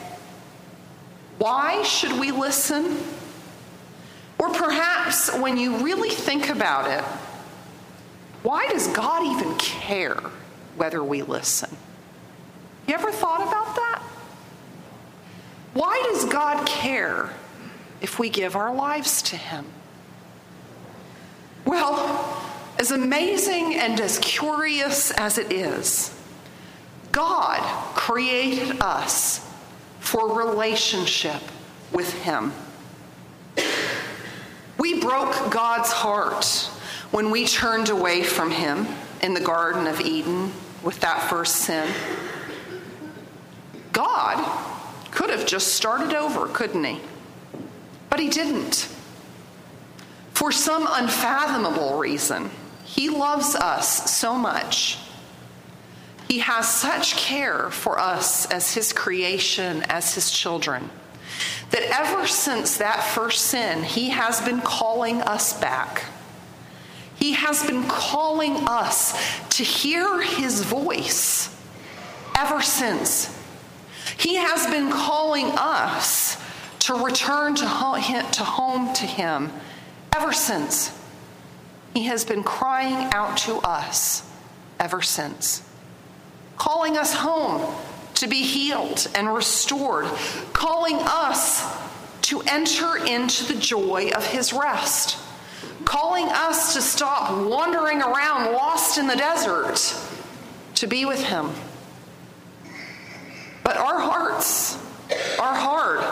Why 1.36 1.82
should 1.82 2.18
we 2.18 2.30
listen? 2.30 2.96
Or 4.38 4.48
perhaps 4.54 5.30
when 5.36 5.58
you 5.58 5.84
really 5.84 6.08
think 6.08 6.48
about 6.48 6.90
it, 6.90 7.04
why 8.42 8.68
does 8.68 8.88
God 8.88 9.24
even 9.26 9.56
care 9.56 10.20
whether 10.76 11.02
we 11.02 11.22
listen? 11.22 11.76
You 12.86 12.94
ever 12.94 13.10
thought 13.10 13.42
about 13.42 13.76
that? 13.76 14.02
Why 15.74 16.02
does 16.10 16.24
God 16.24 16.66
care 16.66 17.30
if 18.00 18.18
we 18.18 18.30
give 18.30 18.56
our 18.56 18.74
lives 18.74 19.22
to 19.22 19.36
Him? 19.36 19.66
Well, 21.64 22.42
as 22.78 22.92
amazing 22.92 23.74
and 23.74 24.00
as 24.00 24.18
curious 24.20 25.10
as 25.10 25.36
it 25.36 25.52
is, 25.52 26.14
God 27.12 27.60
created 27.94 28.80
us 28.80 29.46
for 30.00 30.32
relationship 30.32 31.42
with 31.92 32.12
Him. 32.22 32.52
We 34.78 35.00
broke 35.00 35.50
God's 35.50 35.90
heart 35.90 36.70
when 37.10 37.30
we 37.30 37.46
turned 37.46 37.88
away 37.88 38.22
from 38.22 38.50
Him 38.50 38.86
in 39.22 39.34
the 39.34 39.40
Garden 39.40 39.86
of 39.86 40.00
Eden 40.00 40.52
with 40.82 41.00
that 41.00 41.28
first 41.28 41.56
sin. 41.56 41.88
God 43.92 44.44
could 45.10 45.30
have 45.30 45.46
just 45.46 45.74
started 45.74 46.14
over, 46.14 46.46
couldn't 46.46 46.84
He? 46.84 47.00
But 48.10 48.20
He 48.20 48.28
didn't. 48.28 48.88
For 50.32 50.52
some 50.52 50.86
unfathomable 50.88 51.98
reason, 51.98 52.50
He 52.84 53.08
loves 53.08 53.54
us 53.54 54.10
so 54.10 54.34
much. 54.34 54.98
He 56.28 56.40
has 56.40 56.68
such 56.68 57.16
care 57.16 57.70
for 57.70 57.98
us 57.98 58.46
as 58.50 58.74
His 58.74 58.92
creation, 58.92 59.82
as 59.88 60.14
His 60.14 60.30
children 60.30 60.90
that 61.70 61.82
ever 61.82 62.26
since 62.26 62.78
that 62.78 63.02
first 63.02 63.46
sin, 63.46 63.82
He 63.82 64.10
has 64.10 64.40
been 64.40 64.60
calling 64.60 65.20
us 65.22 65.58
back. 65.60 66.04
He 67.18 67.32
has 67.32 67.64
been 67.66 67.84
calling 67.84 68.68
us 68.68 69.12
to 69.50 69.64
hear 69.64 70.22
His 70.22 70.62
voice 70.62 71.54
ever 72.36 72.62
since. 72.62 73.36
He 74.16 74.36
has 74.36 74.66
been 74.66 74.90
calling 74.90 75.46
us 75.56 76.36
to 76.80 76.94
return 76.94 77.54
to 77.56 77.66
home 77.66 78.92
to 78.94 79.04
Him 79.04 79.50
ever 80.16 80.32
since. 80.32 80.96
He 81.94 82.04
has 82.04 82.24
been 82.24 82.42
crying 82.42 83.10
out 83.12 83.36
to 83.38 83.56
us 83.56 84.28
ever 84.78 85.02
since, 85.02 85.62
calling 86.56 86.96
us 86.96 87.12
home 87.14 87.74
to 88.14 88.28
be 88.28 88.42
healed 88.42 89.08
and 89.14 89.32
restored, 89.32 90.06
calling 90.52 90.96
us 91.00 91.64
to 92.22 92.40
enter 92.42 92.96
into 93.06 93.52
the 93.52 93.58
joy 93.58 94.10
of 94.14 94.26
his 94.26 94.52
rest, 94.52 95.16
calling 95.88 96.28
us 96.28 96.74
to 96.74 96.82
stop 96.82 97.30
wandering 97.46 98.02
around 98.02 98.52
lost 98.52 98.98
in 98.98 99.06
the 99.06 99.16
desert 99.16 99.96
to 100.74 100.86
be 100.86 101.06
with 101.06 101.24
him. 101.24 101.50
But 103.64 103.78
our 103.78 103.98
hearts 103.98 104.76
are 105.38 105.54
hard, 105.54 106.04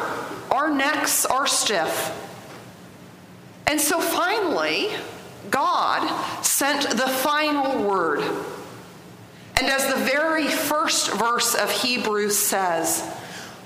our 0.50 0.70
necks 0.70 1.26
are 1.26 1.46
stiff. 1.46 2.10
And 3.66 3.78
so 3.78 4.00
finally, 4.00 4.88
God 5.50 6.42
sent 6.42 6.88
the 6.88 7.08
final 7.08 7.82
word 7.82 8.22
and 9.58 9.66
as 9.68 9.86
the 9.86 10.00
very 10.00 10.48
first 10.48 11.12
verse 11.12 11.54
of 11.54 11.70
Hebrews 11.70 12.36
says, 12.36 13.02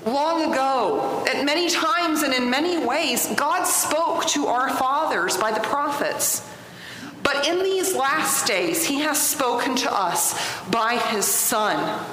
long 0.05 0.51
ago, 0.51 1.25
at 1.27 1.45
many 1.45 1.69
times 1.69 2.23
and 2.23 2.33
in 2.33 2.49
many 2.49 2.85
ways, 2.85 3.27
God 3.35 3.65
spoke 3.65 4.25
to 4.27 4.47
our 4.47 4.69
fathers 4.69 5.37
by 5.37 5.51
the 5.51 5.59
prophets. 5.59 6.47
But 7.23 7.47
in 7.47 7.63
these 7.63 7.95
last 7.95 8.47
days, 8.47 8.85
he 8.85 9.01
has 9.01 9.21
spoken 9.21 9.75
to 9.77 9.93
us 9.93 10.59
by 10.69 10.97
his 10.97 11.25
Son. 11.25 12.05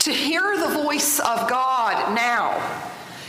To 0.00 0.12
hear 0.12 0.56
the 0.56 0.82
voice 0.82 1.18
of 1.20 1.48
God 1.48 2.14
now 2.14 2.82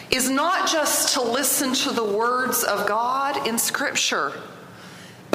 is 0.09 0.29
not 0.29 0.69
just 0.69 1.13
to 1.13 1.21
listen 1.21 1.73
to 1.73 1.91
the 1.91 2.03
words 2.03 2.63
of 2.63 2.87
God 2.87 3.47
in 3.47 3.57
Scripture 3.57 4.33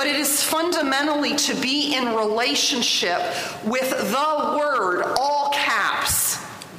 but 0.03 0.11
it 0.11 0.17
is 0.17 0.43
fundamentally 0.43 1.37
to 1.37 1.55
be 1.61 1.95
in 1.95 2.15
relationship 2.17 3.21
with 3.65 3.89
the 3.91 4.57
Word, 4.59 5.05
all 5.17 5.52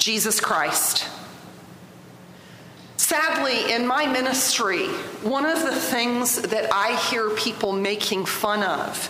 Jesus 0.03 0.41
Christ. 0.41 1.07
Sadly, 2.97 3.71
in 3.71 3.87
my 3.87 4.05
ministry, 4.05 4.87
one 5.23 5.45
of 5.45 5.63
the 5.63 5.73
things 5.73 6.41
that 6.41 6.73
I 6.73 6.97
hear 7.09 7.29
people 7.29 7.71
making 7.71 8.25
fun 8.25 8.63
of 8.63 9.09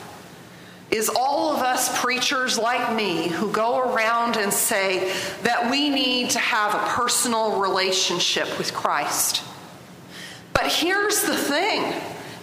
is 0.92 1.10
all 1.10 1.56
of 1.56 1.64
us 1.64 2.00
preachers 2.00 2.60
like 2.60 2.96
me 2.96 3.28
who 3.28 3.52
go 3.52 3.80
around 3.80 4.38
and 4.38 4.54
say 4.54 5.12
that 5.42 5.72
we 5.72 5.90
need 5.90 6.30
to 6.30 6.40
have 6.40 6.76
a 6.76 6.88
personal 6.90 7.60
relationship 7.60 8.60
with 8.60 8.72
Christ. 8.72 9.42
But 10.54 10.72
here's 10.72 11.24
the 11.24 11.36
thing 11.36 11.92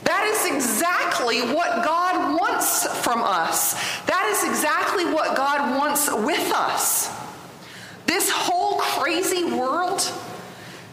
that 0.03 0.25
is 0.25 0.57
exactly 0.57 1.43
what 1.55 1.85
God 1.85 2.37
wants 2.37 2.85
from 3.05 3.23
us. 3.23 3.75
That 4.07 4.27
is 4.33 4.51
exactly 4.51 5.05
what 5.05 5.37
God 5.37 5.79
wants 5.79 6.11
with 6.13 6.53
us. 6.53 7.20
This 8.11 8.29
whole 8.29 8.79
crazy 8.79 9.45
world, 9.45 10.03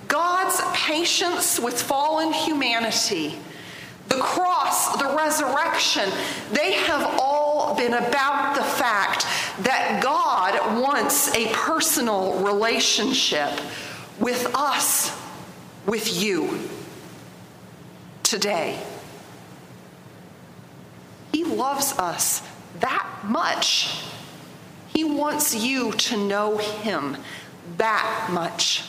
God's 0.08 0.62
patience 0.78 1.60
with 1.60 1.82
fallen 1.82 2.32
humanity, 2.32 3.40
the 4.08 4.20
cross, 4.20 4.96
the 4.98 5.16
resurrection, 5.18 6.12
they 6.52 6.74
have 6.74 7.18
all 7.20 7.74
been 7.76 7.96
about 7.96 8.56
the 8.56 8.62
fact 8.62 9.24
that 9.64 10.00
God 10.04 10.80
wants 10.80 11.34
a 11.34 11.48
personal 11.54 12.34
relationship 12.44 13.50
with 14.20 14.52
us, 14.54 15.12
with 15.88 16.22
you 16.22 16.70
today. 18.22 18.80
He 21.34 21.46
loves 21.46 21.94
us 21.94 22.44
that 22.80 23.08
much. 23.24 24.04
He 24.94 25.04
wants 25.04 25.56
you 25.56 25.92
to 25.92 26.18
know 26.18 26.58
Him 26.58 27.18
that 27.78 28.30
much. 28.32 28.84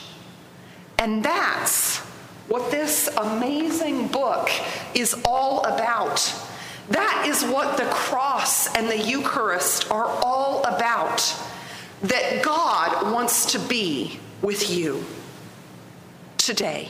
And 0.98 1.24
that's 1.24 1.98
what 2.48 2.70
this 2.70 3.08
amazing 3.16 4.08
book 4.08 4.50
is 4.94 5.14
all 5.24 5.64
about. 5.64 6.34
That 6.90 7.24
is 7.28 7.44
what 7.44 7.76
the 7.76 7.84
cross 7.84 8.74
and 8.74 8.88
the 8.88 8.98
Eucharist 8.98 9.90
are 9.90 10.06
all 10.06 10.64
about. 10.64 11.36
That 12.02 12.42
God 12.42 13.12
wants 13.12 13.52
to 13.52 13.58
be 13.58 14.18
with 14.40 14.70
you 14.70 15.04
today. 16.38 16.88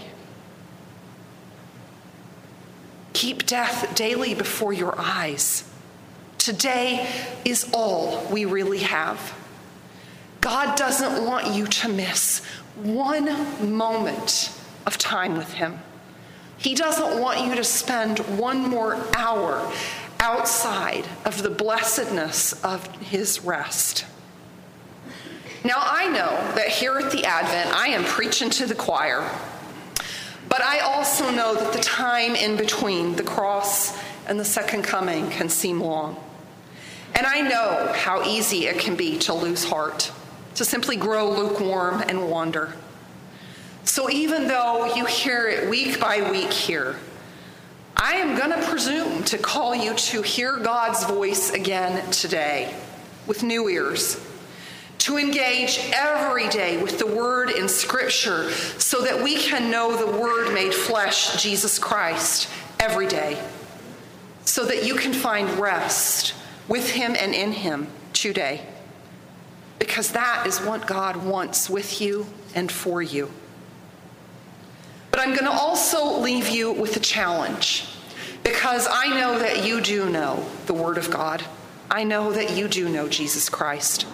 Keep 3.12 3.46
death 3.46 3.94
daily 3.96 4.34
before 4.34 4.72
your 4.72 4.94
eyes. 4.96 5.67
Today 6.48 7.06
is 7.44 7.68
all 7.74 8.26
we 8.30 8.46
really 8.46 8.78
have. 8.78 9.34
God 10.40 10.78
doesn't 10.78 11.26
want 11.26 11.48
you 11.48 11.66
to 11.66 11.90
miss 11.90 12.42
one 12.82 13.26
moment 13.76 14.50
of 14.86 14.96
time 14.96 15.36
with 15.36 15.52
Him. 15.52 15.78
He 16.56 16.74
doesn't 16.74 17.20
want 17.20 17.44
you 17.44 17.54
to 17.54 17.64
spend 17.64 18.20
one 18.38 18.66
more 18.66 18.96
hour 19.14 19.70
outside 20.20 21.06
of 21.26 21.42
the 21.42 21.50
blessedness 21.50 22.54
of 22.64 22.86
His 22.96 23.44
rest. 23.44 24.06
Now, 25.66 25.76
I 25.76 26.08
know 26.08 26.54
that 26.54 26.68
here 26.68 26.96
at 26.96 27.12
the 27.12 27.26
Advent, 27.26 27.76
I 27.76 27.88
am 27.88 28.04
preaching 28.04 28.48
to 28.48 28.64
the 28.64 28.74
choir, 28.74 29.30
but 30.48 30.62
I 30.62 30.78
also 30.78 31.30
know 31.30 31.54
that 31.54 31.74
the 31.74 31.80
time 31.80 32.34
in 32.34 32.56
between 32.56 33.16
the 33.16 33.22
cross 33.22 33.94
and 34.26 34.40
the 34.40 34.46
second 34.46 34.84
coming 34.84 35.28
can 35.28 35.50
seem 35.50 35.82
long. 35.82 36.16
And 37.14 37.26
I 37.26 37.40
know 37.40 37.92
how 37.94 38.22
easy 38.24 38.66
it 38.66 38.78
can 38.78 38.96
be 38.96 39.18
to 39.18 39.34
lose 39.34 39.64
heart, 39.64 40.12
to 40.54 40.64
simply 40.64 40.96
grow 40.96 41.30
lukewarm 41.30 42.02
and 42.02 42.30
wander. 42.30 42.74
So 43.84 44.10
even 44.10 44.48
though 44.48 44.94
you 44.94 45.06
hear 45.06 45.48
it 45.48 45.68
week 45.68 45.98
by 45.98 46.30
week 46.30 46.52
here, 46.52 46.96
I 47.96 48.14
am 48.14 48.36
going 48.36 48.50
to 48.50 48.66
presume 48.68 49.24
to 49.24 49.38
call 49.38 49.74
you 49.74 49.94
to 49.94 50.22
hear 50.22 50.58
God's 50.58 51.04
voice 51.04 51.50
again 51.50 52.08
today 52.10 52.74
with 53.26 53.42
new 53.42 53.68
ears 53.68 54.24
to 54.98 55.16
engage 55.16 55.80
every 55.94 56.48
day 56.48 56.82
with 56.82 56.98
the 56.98 57.06
Word 57.06 57.50
in 57.50 57.68
Scripture 57.68 58.50
so 58.78 59.02
that 59.02 59.22
we 59.22 59.36
can 59.36 59.70
know 59.70 59.96
the 59.96 60.18
Word 60.18 60.52
made 60.52 60.74
flesh, 60.74 61.40
Jesus 61.42 61.78
Christ, 61.78 62.48
every 62.80 63.06
day, 63.06 63.42
so 64.44 64.66
that 64.66 64.84
you 64.84 64.96
can 64.96 65.12
find 65.12 65.48
rest 65.58 66.34
with 66.68 66.90
Him 66.90 67.16
and 67.18 67.34
in 67.34 67.52
Him 67.52 67.88
today. 68.12 68.62
Because 69.78 70.12
that 70.12 70.46
is 70.46 70.60
what 70.60 70.86
God 70.86 71.16
wants 71.16 71.68
with 71.70 72.00
you 72.00 72.26
and 72.54 72.70
for 72.70 73.02
you. 73.02 73.30
But 75.10 75.20
I'm 75.20 75.30
going 75.30 75.44
to 75.44 75.50
also 75.50 76.20
leave 76.20 76.48
you 76.48 76.72
with 76.72 76.96
a 76.96 77.00
challenge 77.00 77.86
because 78.44 78.86
I 78.90 79.08
know 79.08 79.38
that 79.38 79.64
you 79.64 79.80
do 79.80 80.08
know 80.08 80.46
the 80.66 80.74
Word 80.74 80.98
of 80.98 81.10
God. 81.10 81.42
I 81.90 82.04
know 82.04 82.32
that 82.32 82.56
you 82.56 82.68
do 82.68 82.88
know 82.88 83.08
Jesus 83.08 83.48
Christ. 83.48 84.06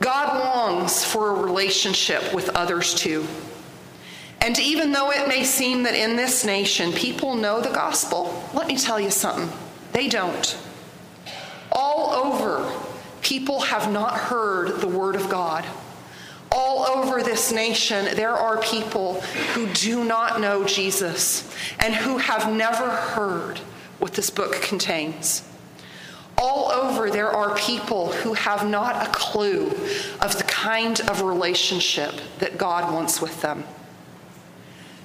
God 0.00 0.38
longs 0.38 1.04
for 1.04 1.30
a 1.30 1.42
relationship 1.42 2.34
with 2.34 2.48
others 2.50 2.94
too. 2.94 3.26
And 4.40 4.58
even 4.58 4.92
though 4.92 5.10
it 5.10 5.26
may 5.26 5.44
seem 5.44 5.84
that 5.84 5.94
in 5.94 6.16
this 6.16 6.44
nation 6.44 6.92
people 6.92 7.34
know 7.34 7.60
the 7.60 7.70
gospel, 7.70 8.44
let 8.52 8.66
me 8.66 8.76
tell 8.76 9.00
you 9.00 9.10
something 9.10 9.50
they 9.92 10.08
don't. 10.08 10.58
All 11.74 12.10
over, 12.10 12.72
people 13.22 13.60
have 13.60 13.90
not 13.90 14.16
heard 14.16 14.80
the 14.80 14.88
word 14.88 15.16
of 15.16 15.28
God. 15.28 15.64
All 16.52 16.86
over 16.86 17.22
this 17.22 17.50
nation, 17.50 18.14
there 18.14 18.34
are 18.34 18.60
people 18.62 19.20
who 19.54 19.66
do 19.72 20.04
not 20.04 20.40
know 20.40 20.64
Jesus 20.64 21.52
and 21.80 21.94
who 21.94 22.18
have 22.18 22.52
never 22.52 22.88
heard 22.88 23.58
what 23.98 24.12
this 24.14 24.30
book 24.30 24.52
contains. 24.62 25.42
All 26.38 26.70
over, 26.70 27.10
there 27.10 27.30
are 27.30 27.56
people 27.56 28.12
who 28.12 28.34
have 28.34 28.68
not 28.68 29.06
a 29.06 29.10
clue 29.10 29.66
of 30.20 30.36
the 30.36 30.44
kind 30.46 31.00
of 31.00 31.22
relationship 31.22 32.12
that 32.38 32.58
God 32.58 32.92
wants 32.92 33.20
with 33.20 33.40
them. 33.40 33.64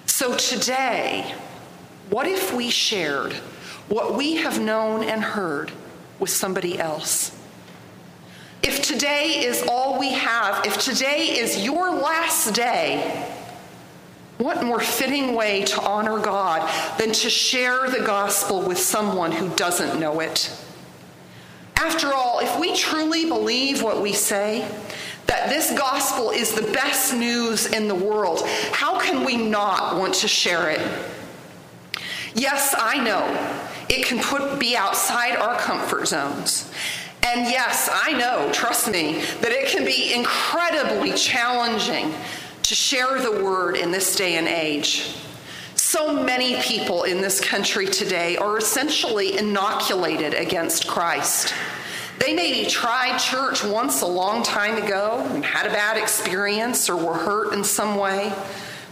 So 0.05 0.35
today, 0.35 1.33
what 2.09 2.27
if 2.27 2.53
we 2.53 2.69
shared 2.69 3.33
what 3.87 4.15
we 4.15 4.35
have 4.35 4.59
known 4.59 5.03
and 5.03 5.23
heard 5.23 5.71
with 6.19 6.29
somebody 6.29 6.79
else? 6.79 7.35
If 8.61 8.81
today 8.81 9.43
is 9.45 9.63
all 9.67 9.97
we 9.97 10.11
have, 10.11 10.65
if 10.65 10.77
today 10.79 11.37
is 11.39 11.63
your 11.63 11.91
last 11.91 12.53
day, 12.53 13.33
what 14.37 14.63
more 14.63 14.79
fitting 14.79 15.33
way 15.35 15.63
to 15.63 15.81
honor 15.81 16.19
God 16.19 16.69
than 16.97 17.11
to 17.11 17.29
share 17.29 17.89
the 17.89 17.99
gospel 17.99 18.61
with 18.61 18.77
someone 18.77 19.31
who 19.31 19.49
doesn't 19.55 19.99
know 19.99 20.19
it? 20.19 20.51
After 21.75 22.13
all, 22.13 22.39
if 22.39 22.59
we 22.59 22.75
truly 22.75 23.25
believe 23.25 23.81
what 23.81 24.01
we 24.01 24.11
say, 24.11 24.69
that 25.27 25.49
this 25.49 25.77
gospel 25.77 26.31
is 26.31 26.53
the 26.53 26.69
best 26.73 27.13
news 27.13 27.67
in 27.67 27.87
the 27.87 27.95
world, 27.95 28.41
how 28.71 28.99
can 28.99 29.23
we 29.23 29.37
not 29.37 29.95
want 29.97 30.13
to 30.15 30.27
share 30.27 30.69
it? 30.69 30.81
Yes, 32.33 32.75
I 32.77 33.01
know 33.01 33.68
it 33.89 34.05
can 34.05 34.19
put, 34.19 34.59
be 34.59 34.75
outside 34.75 35.35
our 35.35 35.57
comfort 35.57 36.07
zones. 36.07 36.71
And 37.23 37.41
yes, 37.49 37.89
I 37.91 38.13
know, 38.13 38.49
trust 38.53 38.89
me, 38.89 39.21
that 39.41 39.51
it 39.51 39.67
can 39.67 39.83
be 39.83 40.13
incredibly 40.13 41.11
challenging 41.13 42.13
to 42.63 42.75
share 42.75 43.19
the 43.19 43.43
word 43.43 43.75
in 43.75 43.91
this 43.91 44.15
day 44.15 44.37
and 44.37 44.47
age. 44.47 45.15
So 45.75 46.23
many 46.23 46.61
people 46.61 47.03
in 47.03 47.19
this 47.19 47.41
country 47.41 47.87
today 47.87 48.37
are 48.37 48.57
essentially 48.57 49.37
inoculated 49.37 50.33
against 50.33 50.87
Christ. 50.87 51.53
They 52.19 52.35
maybe 52.35 52.69
tried 52.69 53.17
church 53.17 53.63
once 53.63 54.01
a 54.01 54.07
long 54.07 54.43
time 54.43 54.81
ago 54.81 55.25
and 55.31 55.43
had 55.43 55.65
a 55.65 55.71
bad 55.71 55.97
experience 55.97 56.89
or 56.89 56.95
were 56.95 57.15
hurt 57.15 57.53
in 57.53 57.63
some 57.63 57.95
way 57.95 58.31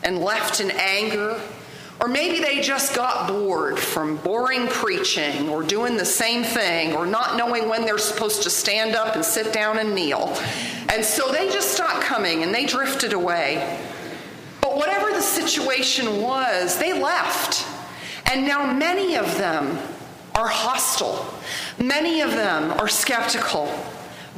and 0.03 0.19
left 0.19 0.59
in 0.59 0.71
anger. 0.71 1.39
Or 1.99 2.07
maybe 2.07 2.39
they 2.39 2.61
just 2.61 2.95
got 2.95 3.27
bored 3.27 3.79
from 3.79 4.17
boring 4.17 4.67
preaching 4.67 5.49
or 5.49 5.63
doing 5.63 5.97
the 5.97 6.05
same 6.05 6.43
thing 6.43 6.93
or 6.93 7.07
not 7.07 7.37
knowing 7.37 7.67
when 7.67 7.85
they're 7.85 7.97
supposed 7.97 8.43
to 8.43 8.51
stand 8.51 8.95
up 8.95 9.15
and 9.15 9.25
sit 9.25 9.51
down 9.51 9.79
and 9.79 9.95
kneel. 9.95 10.37
And 10.89 11.03
so 11.03 11.31
they 11.31 11.49
just 11.49 11.71
stopped 11.71 12.01
coming 12.01 12.43
and 12.43 12.53
they 12.53 12.65
drifted 12.65 13.13
away. 13.13 13.79
But 14.61 14.77
whatever 14.77 15.09
the 15.09 15.21
situation 15.21 16.21
was, 16.21 16.77
they 16.77 16.93
left. 16.93 17.65
And 18.31 18.45
now 18.45 18.71
many 18.71 19.15
of 19.15 19.37
them 19.37 19.79
are 20.35 20.47
hostile. 20.47 21.33
Many 21.79 22.21
of 22.21 22.31
them 22.31 22.71
are 22.73 22.87
skeptical. 22.87 23.73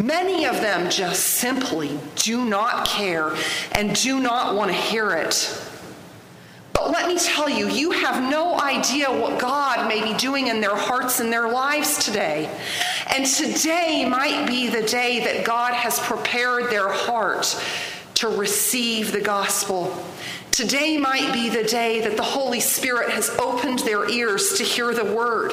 Many 0.02 0.46
of 0.46 0.62
them 0.62 0.90
just 0.90 1.26
simply 1.26 2.00
do 2.16 2.46
not 2.46 2.88
care 2.88 3.36
and 3.74 3.94
do 3.96 4.22
not 4.22 4.56
want 4.56 4.72
to 4.72 4.78
hear 4.78 5.12
it. 5.12 5.66
But 6.80 6.92
let 6.92 7.10
me 7.10 7.20
tell 7.20 7.50
you, 7.50 7.68
you 7.68 7.92
have 7.92 8.24
no 8.32 8.58
idea 8.58 9.12
what 9.12 9.38
God 9.38 9.90
may 9.90 10.02
be 10.02 10.18
doing 10.18 10.48
in 10.48 10.62
their 10.62 10.78
hearts 10.78 11.20
and 11.20 11.32
their 11.32 11.50
lives 11.50 11.98
today. 12.06 12.50
And 13.14 13.26
today 13.26 14.08
might 14.08 14.48
be 14.48 14.70
the 14.70 14.84
day 14.84 15.20
that 15.20 15.44
God 15.44 15.74
has 15.74 16.00
prepared 16.00 16.72
their 16.72 16.88
heart 16.88 17.62
to 18.16 18.30
receive 18.30 19.12
the 19.12 19.20
gospel. 19.20 19.94
Today 20.52 20.98
might 20.98 21.34
be 21.34 21.50
the 21.50 21.66
day 21.66 22.00
that 22.00 22.16
the 22.16 22.24
Holy 22.24 22.62
Spirit 22.62 23.10
has 23.10 23.30
opened 23.32 23.80
their 23.80 24.10
ears 24.10 24.54
to 24.54 24.64
hear 24.64 24.94
the 24.94 25.14
word. 25.14 25.52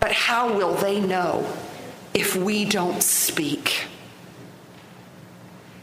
But 0.00 0.10
how 0.10 0.56
will 0.56 0.74
they 0.74 0.98
know 0.98 1.46
if 2.14 2.34
we 2.34 2.64
don't 2.64 3.00
speak? 3.00 3.87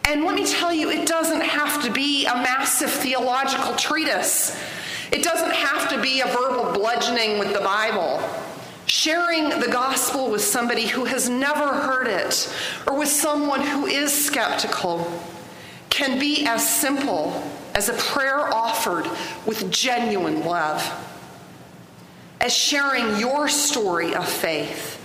And 0.08 0.24
let 0.24 0.36
me 0.36 0.46
tell 0.46 0.72
you, 0.72 0.90
it 0.90 1.08
doesn't 1.08 1.42
have 1.42 1.84
to 1.84 1.92
be 1.92 2.26
a 2.26 2.36
massive 2.36 2.92
theological 2.92 3.76
treatise. 3.76 4.58
It 5.12 5.24
doesn't 5.24 5.52
have 5.52 5.90
to 5.90 6.02
be 6.02 6.22
a 6.22 6.28
verbal 6.28 6.72
bludgeoning 6.74 7.40
with 7.40 7.54
the 7.54 7.60
Bible. 7.60 8.22
Sharing 8.86 9.50
the 9.50 9.68
gospel 9.72 10.30
with 10.30 10.42
somebody 10.42 10.86
who 10.86 11.06
has 11.06 11.28
never 11.28 11.74
heard 11.74 12.08
it 12.08 12.54
or 12.86 12.98
with 12.98 13.10
someone 13.10 13.62
who 13.62 13.88
is 13.88 14.14
skeptical 14.14 15.22
can 15.90 16.20
be 16.20 16.46
as 16.46 16.68
simple 16.68 17.44
as 17.74 17.90
a 17.90 17.94
prayer 17.94 18.54
offered 18.54 19.10
with 19.46 19.72
genuine 19.72 20.46
love, 20.46 20.82
as 22.42 22.54
sharing 22.54 23.20
your 23.20 23.48
story 23.48 24.14
of 24.14 24.28
faith 24.28 25.02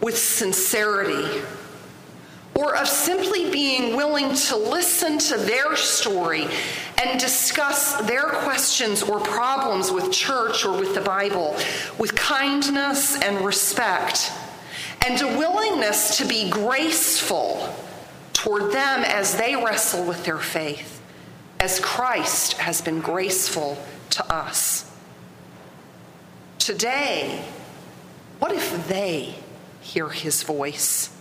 with 0.00 0.16
sincerity, 0.16 1.42
or 2.58 2.74
of 2.74 2.88
simply 2.88 3.50
being 3.50 3.96
willing 3.96 4.34
to 4.34 4.56
listen 4.56 5.18
to 5.18 5.36
their 5.36 5.76
story 5.76 6.46
and 7.02 7.20
discuss 7.20 7.96
their 8.06 8.24
questions 8.24 9.02
or 9.02 9.20
problems 9.20 9.90
with 9.90 10.10
church 10.10 10.64
or 10.64 10.78
with 10.78 10.94
the 10.94 11.00
Bible 11.00 11.54
with 11.98 12.14
kindness 12.16 13.20
and 13.20 13.44
respect, 13.44 14.32
and 15.06 15.20
a 15.20 15.38
willingness 15.38 16.16
to 16.18 16.26
be 16.26 16.48
graceful 16.50 17.74
toward 18.32 18.72
them 18.72 19.04
as 19.04 19.36
they 19.36 19.54
wrestle 19.56 20.04
with 20.04 20.24
their 20.24 20.38
faith, 20.38 21.02
as 21.60 21.80
Christ 21.80 22.54
has 22.54 22.80
been 22.80 23.00
graceful 23.00 23.78
to 24.10 24.32
us. 24.32 24.90
Today, 26.58 27.44
what 28.38 28.52
if 28.52 28.88
they 28.88 29.34
hear 29.80 30.08
his 30.08 30.42
voice? 30.42 31.15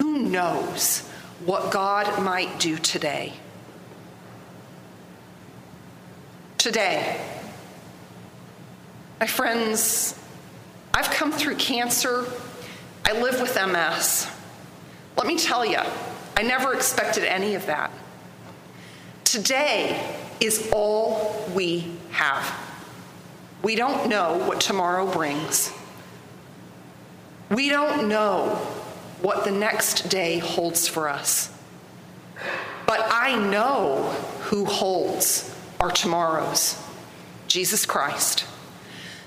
Who 0.00 0.18
knows 0.18 1.06
what 1.44 1.70
God 1.70 2.22
might 2.22 2.58
do 2.58 2.78
today? 2.78 3.34
Today, 6.56 7.20
my 9.20 9.26
friends, 9.26 10.18
I've 10.94 11.10
come 11.10 11.30
through 11.30 11.56
cancer. 11.56 12.24
I 13.04 13.12
live 13.12 13.42
with 13.42 13.54
MS. 13.54 14.26
Let 15.18 15.26
me 15.26 15.36
tell 15.36 15.66
you, 15.66 15.80
I 16.34 16.42
never 16.42 16.72
expected 16.72 17.24
any 17.24 17.54
of 17.54 17.66
that. 17.66 17.90
Today 19.24 20.16
is 20.40 20.70
all 20.72 21.46
we 21.54 21.92
have. 22.10 22.58
We 23.62 23.76
don't 23.76 24.08
know 24.08 24.38
what 24.46 24.62
tomorrow 24.62 25.10
brings. 25.10 25.70
We 27.50 27.68
don't 27.68 28.08
know 28.08 28.66
what 29.22 29.44
the 29.44 29.50
next 29.50 30.08
day 30.08 30.38
holds 30.38 30.88
for 30.88 31.08
us. 31.08 31.52
But 32.86 33.06
I 33.10 33.36
know 33.36 34.02
who 34.42 34.64
holds 34.64 35.54
our 35.78 35.90
tomorrows 35.90 36.76
Jesus 37.46 37.86
Christ. 37.86 38.44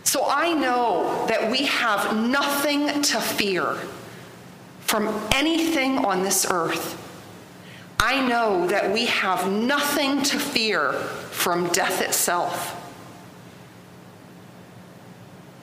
So 0.04 0.26
I 0.28 0.54
know 0.54 1.26
that 1.28 1.52
we 1.52 1.66
have 1.66 2.16
nothing 2.16 3.02
to 3.02 3.20
fear 3.20 3.76
from 4.82 5.08
anything 5.34 6.00
on 6.00 6.24
this 6.24 6.46
earth. 6.50 7.00
I 8.00 8.26
know 8.28 8.68
that 8.68 8.92
we 8.92 9.06
have 9.06 9.50
nothing 9.52 10.24
to 10.24 10.40
fear 10.40 10.92
from 10.94 11.68
death 11.70 12.02
itself. 12.02 12.80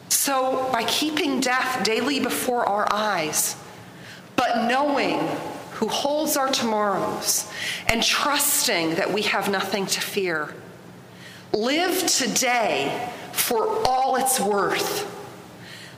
So, 0.09 0.71
by 0.73 0.85
keeping 0.85 1.41
death 1.41 1.85
daily 1.85 2.21
before 2.21 2.69
our 2.69 2.87
eyes, 2.91 3.57
but 4.41 4.67
knowing 4.67 5.19
who 5.73 5.87
holds 5.87 6.35
our 6.39 6.49
tomorrows 6.49 7.47
and 7.89 8.03
trusting 8.03 8.95
that 8.95 9.13
we 9.13 9.21
have 9.21 9.51
nothing 9.51 9.85
to 9.85 10.01
fear, 10.01 10.55
live 11.53 12.07
today 12.07 13.13
for 13.33 13.87
all 13.87 14.17
it's 14.17 14.41
worth. 14.41 15.15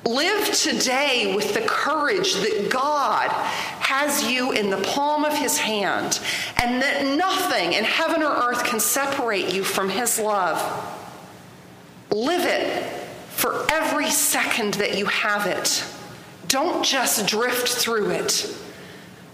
Live 0.04 0.50
today 0.54 1.36
with 1.36 1.54
the 1.54 1.60
courage 1.60 2.34
that 2.34 2.68
God 2.68 3.30
has 3.30 4.28
you 4.28 4.50
in 4.50 4.70
the 4.70 4.82
palm 4.88 5.24
of 5.24 5.38
his 5.38 5.56
hand 5.56 6.18
and 6.60 6.82
that 6.82 7.16
nothing 7.16 7.74
in 7.74 7.84
heaven 7.84 8.24
or 8.24 8.32
earth 8.32 8.64
can 8.64 8.80
separate 8.80 9.54
you 9.54 9.62
from 9.62 9.88
his 9.88 10.18
love. 10.18 10.58
Live 12.10 12.44
it 12.44 12.82
for 13.28 13.64
every 13.70 14.10
second 14.10 14.74
that 14.74 14.98
you 14.98 15.06
have 15.06 15.46
it. 15.46 15.84
Don't 16.48 16.84
just 16.84 17.26
drift 17.26 17.68
through 17.68 18.10
it, 18.10 18.54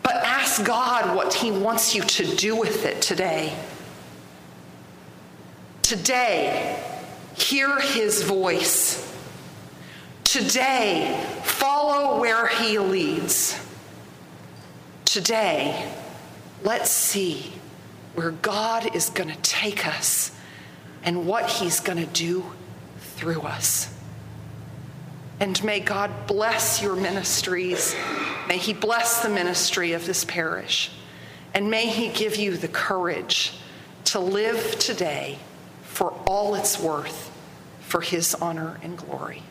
but 0.03 0.15
ask 0.17 0.65
God 0.65 1.17
what 1.17 1.35
He 1.35 1.51
wants 1.51 1.95
you 1.95 2.03
to 2.03 2.37
do 2.37 2.57
with 2.57 2.85
it 2.85 3.03
today. 3.03 3.57
Today, 5.83 6.83
hear 7.35 7.81
His 7.81 8.23
voice. 8.23 9.05
Today, 10.25 11.27
follow 11.45 12.21
where 12.21 12.47
He 12.47 12.79
leads. 12.79 13.59
Today, 15.05 15.91
let's 16.63 16.91
see 16.91 17.53
where 18.15 18.33
God 18.33 18.95
is 18.95 19.11
going 19.11 19.31
to 19.31 19.41
take 19.43 19.87
us 19.87 20.33
and 21.03 21.27
what 21.27 21.49
He's 21.49 21.81
going 21.81 21.99
to 21.99 22.13
do 22.13 22.45
through 22.99 23.41
us. 23.43 23.95
And 25.41 25.63
may 25.63 25.81
God 25.81 26.27
bless 26.27 26.83
your 26.83 26.97
ministries. 26.97 27.95
May 28.49 28.59
He 28.59 28.73
bless 28.73 29.23
the 29.23 29.29
ministry 29.29 29.93
of 29.93 30.07
this 30.07 30.25
parish. 30.25 30.91
And 31.55 31.71
may 31.71 31.87
He 31.87 32.09
give 32.09 32.37
you 32.37 32.57
the 32.57 32.69
courage 32.69 33.53
to 34.07 34.19
live 34.19 34.79
today 34.79 35.39
for 35.83 36.13
all 36.27 36.55
it's 36.55 36.79
worth 36.79 37.31
for 37.81 38.01
His 38.01 38.35
honor 38.35 38.79
and 38.83 38.97
glory. 38.97 39.43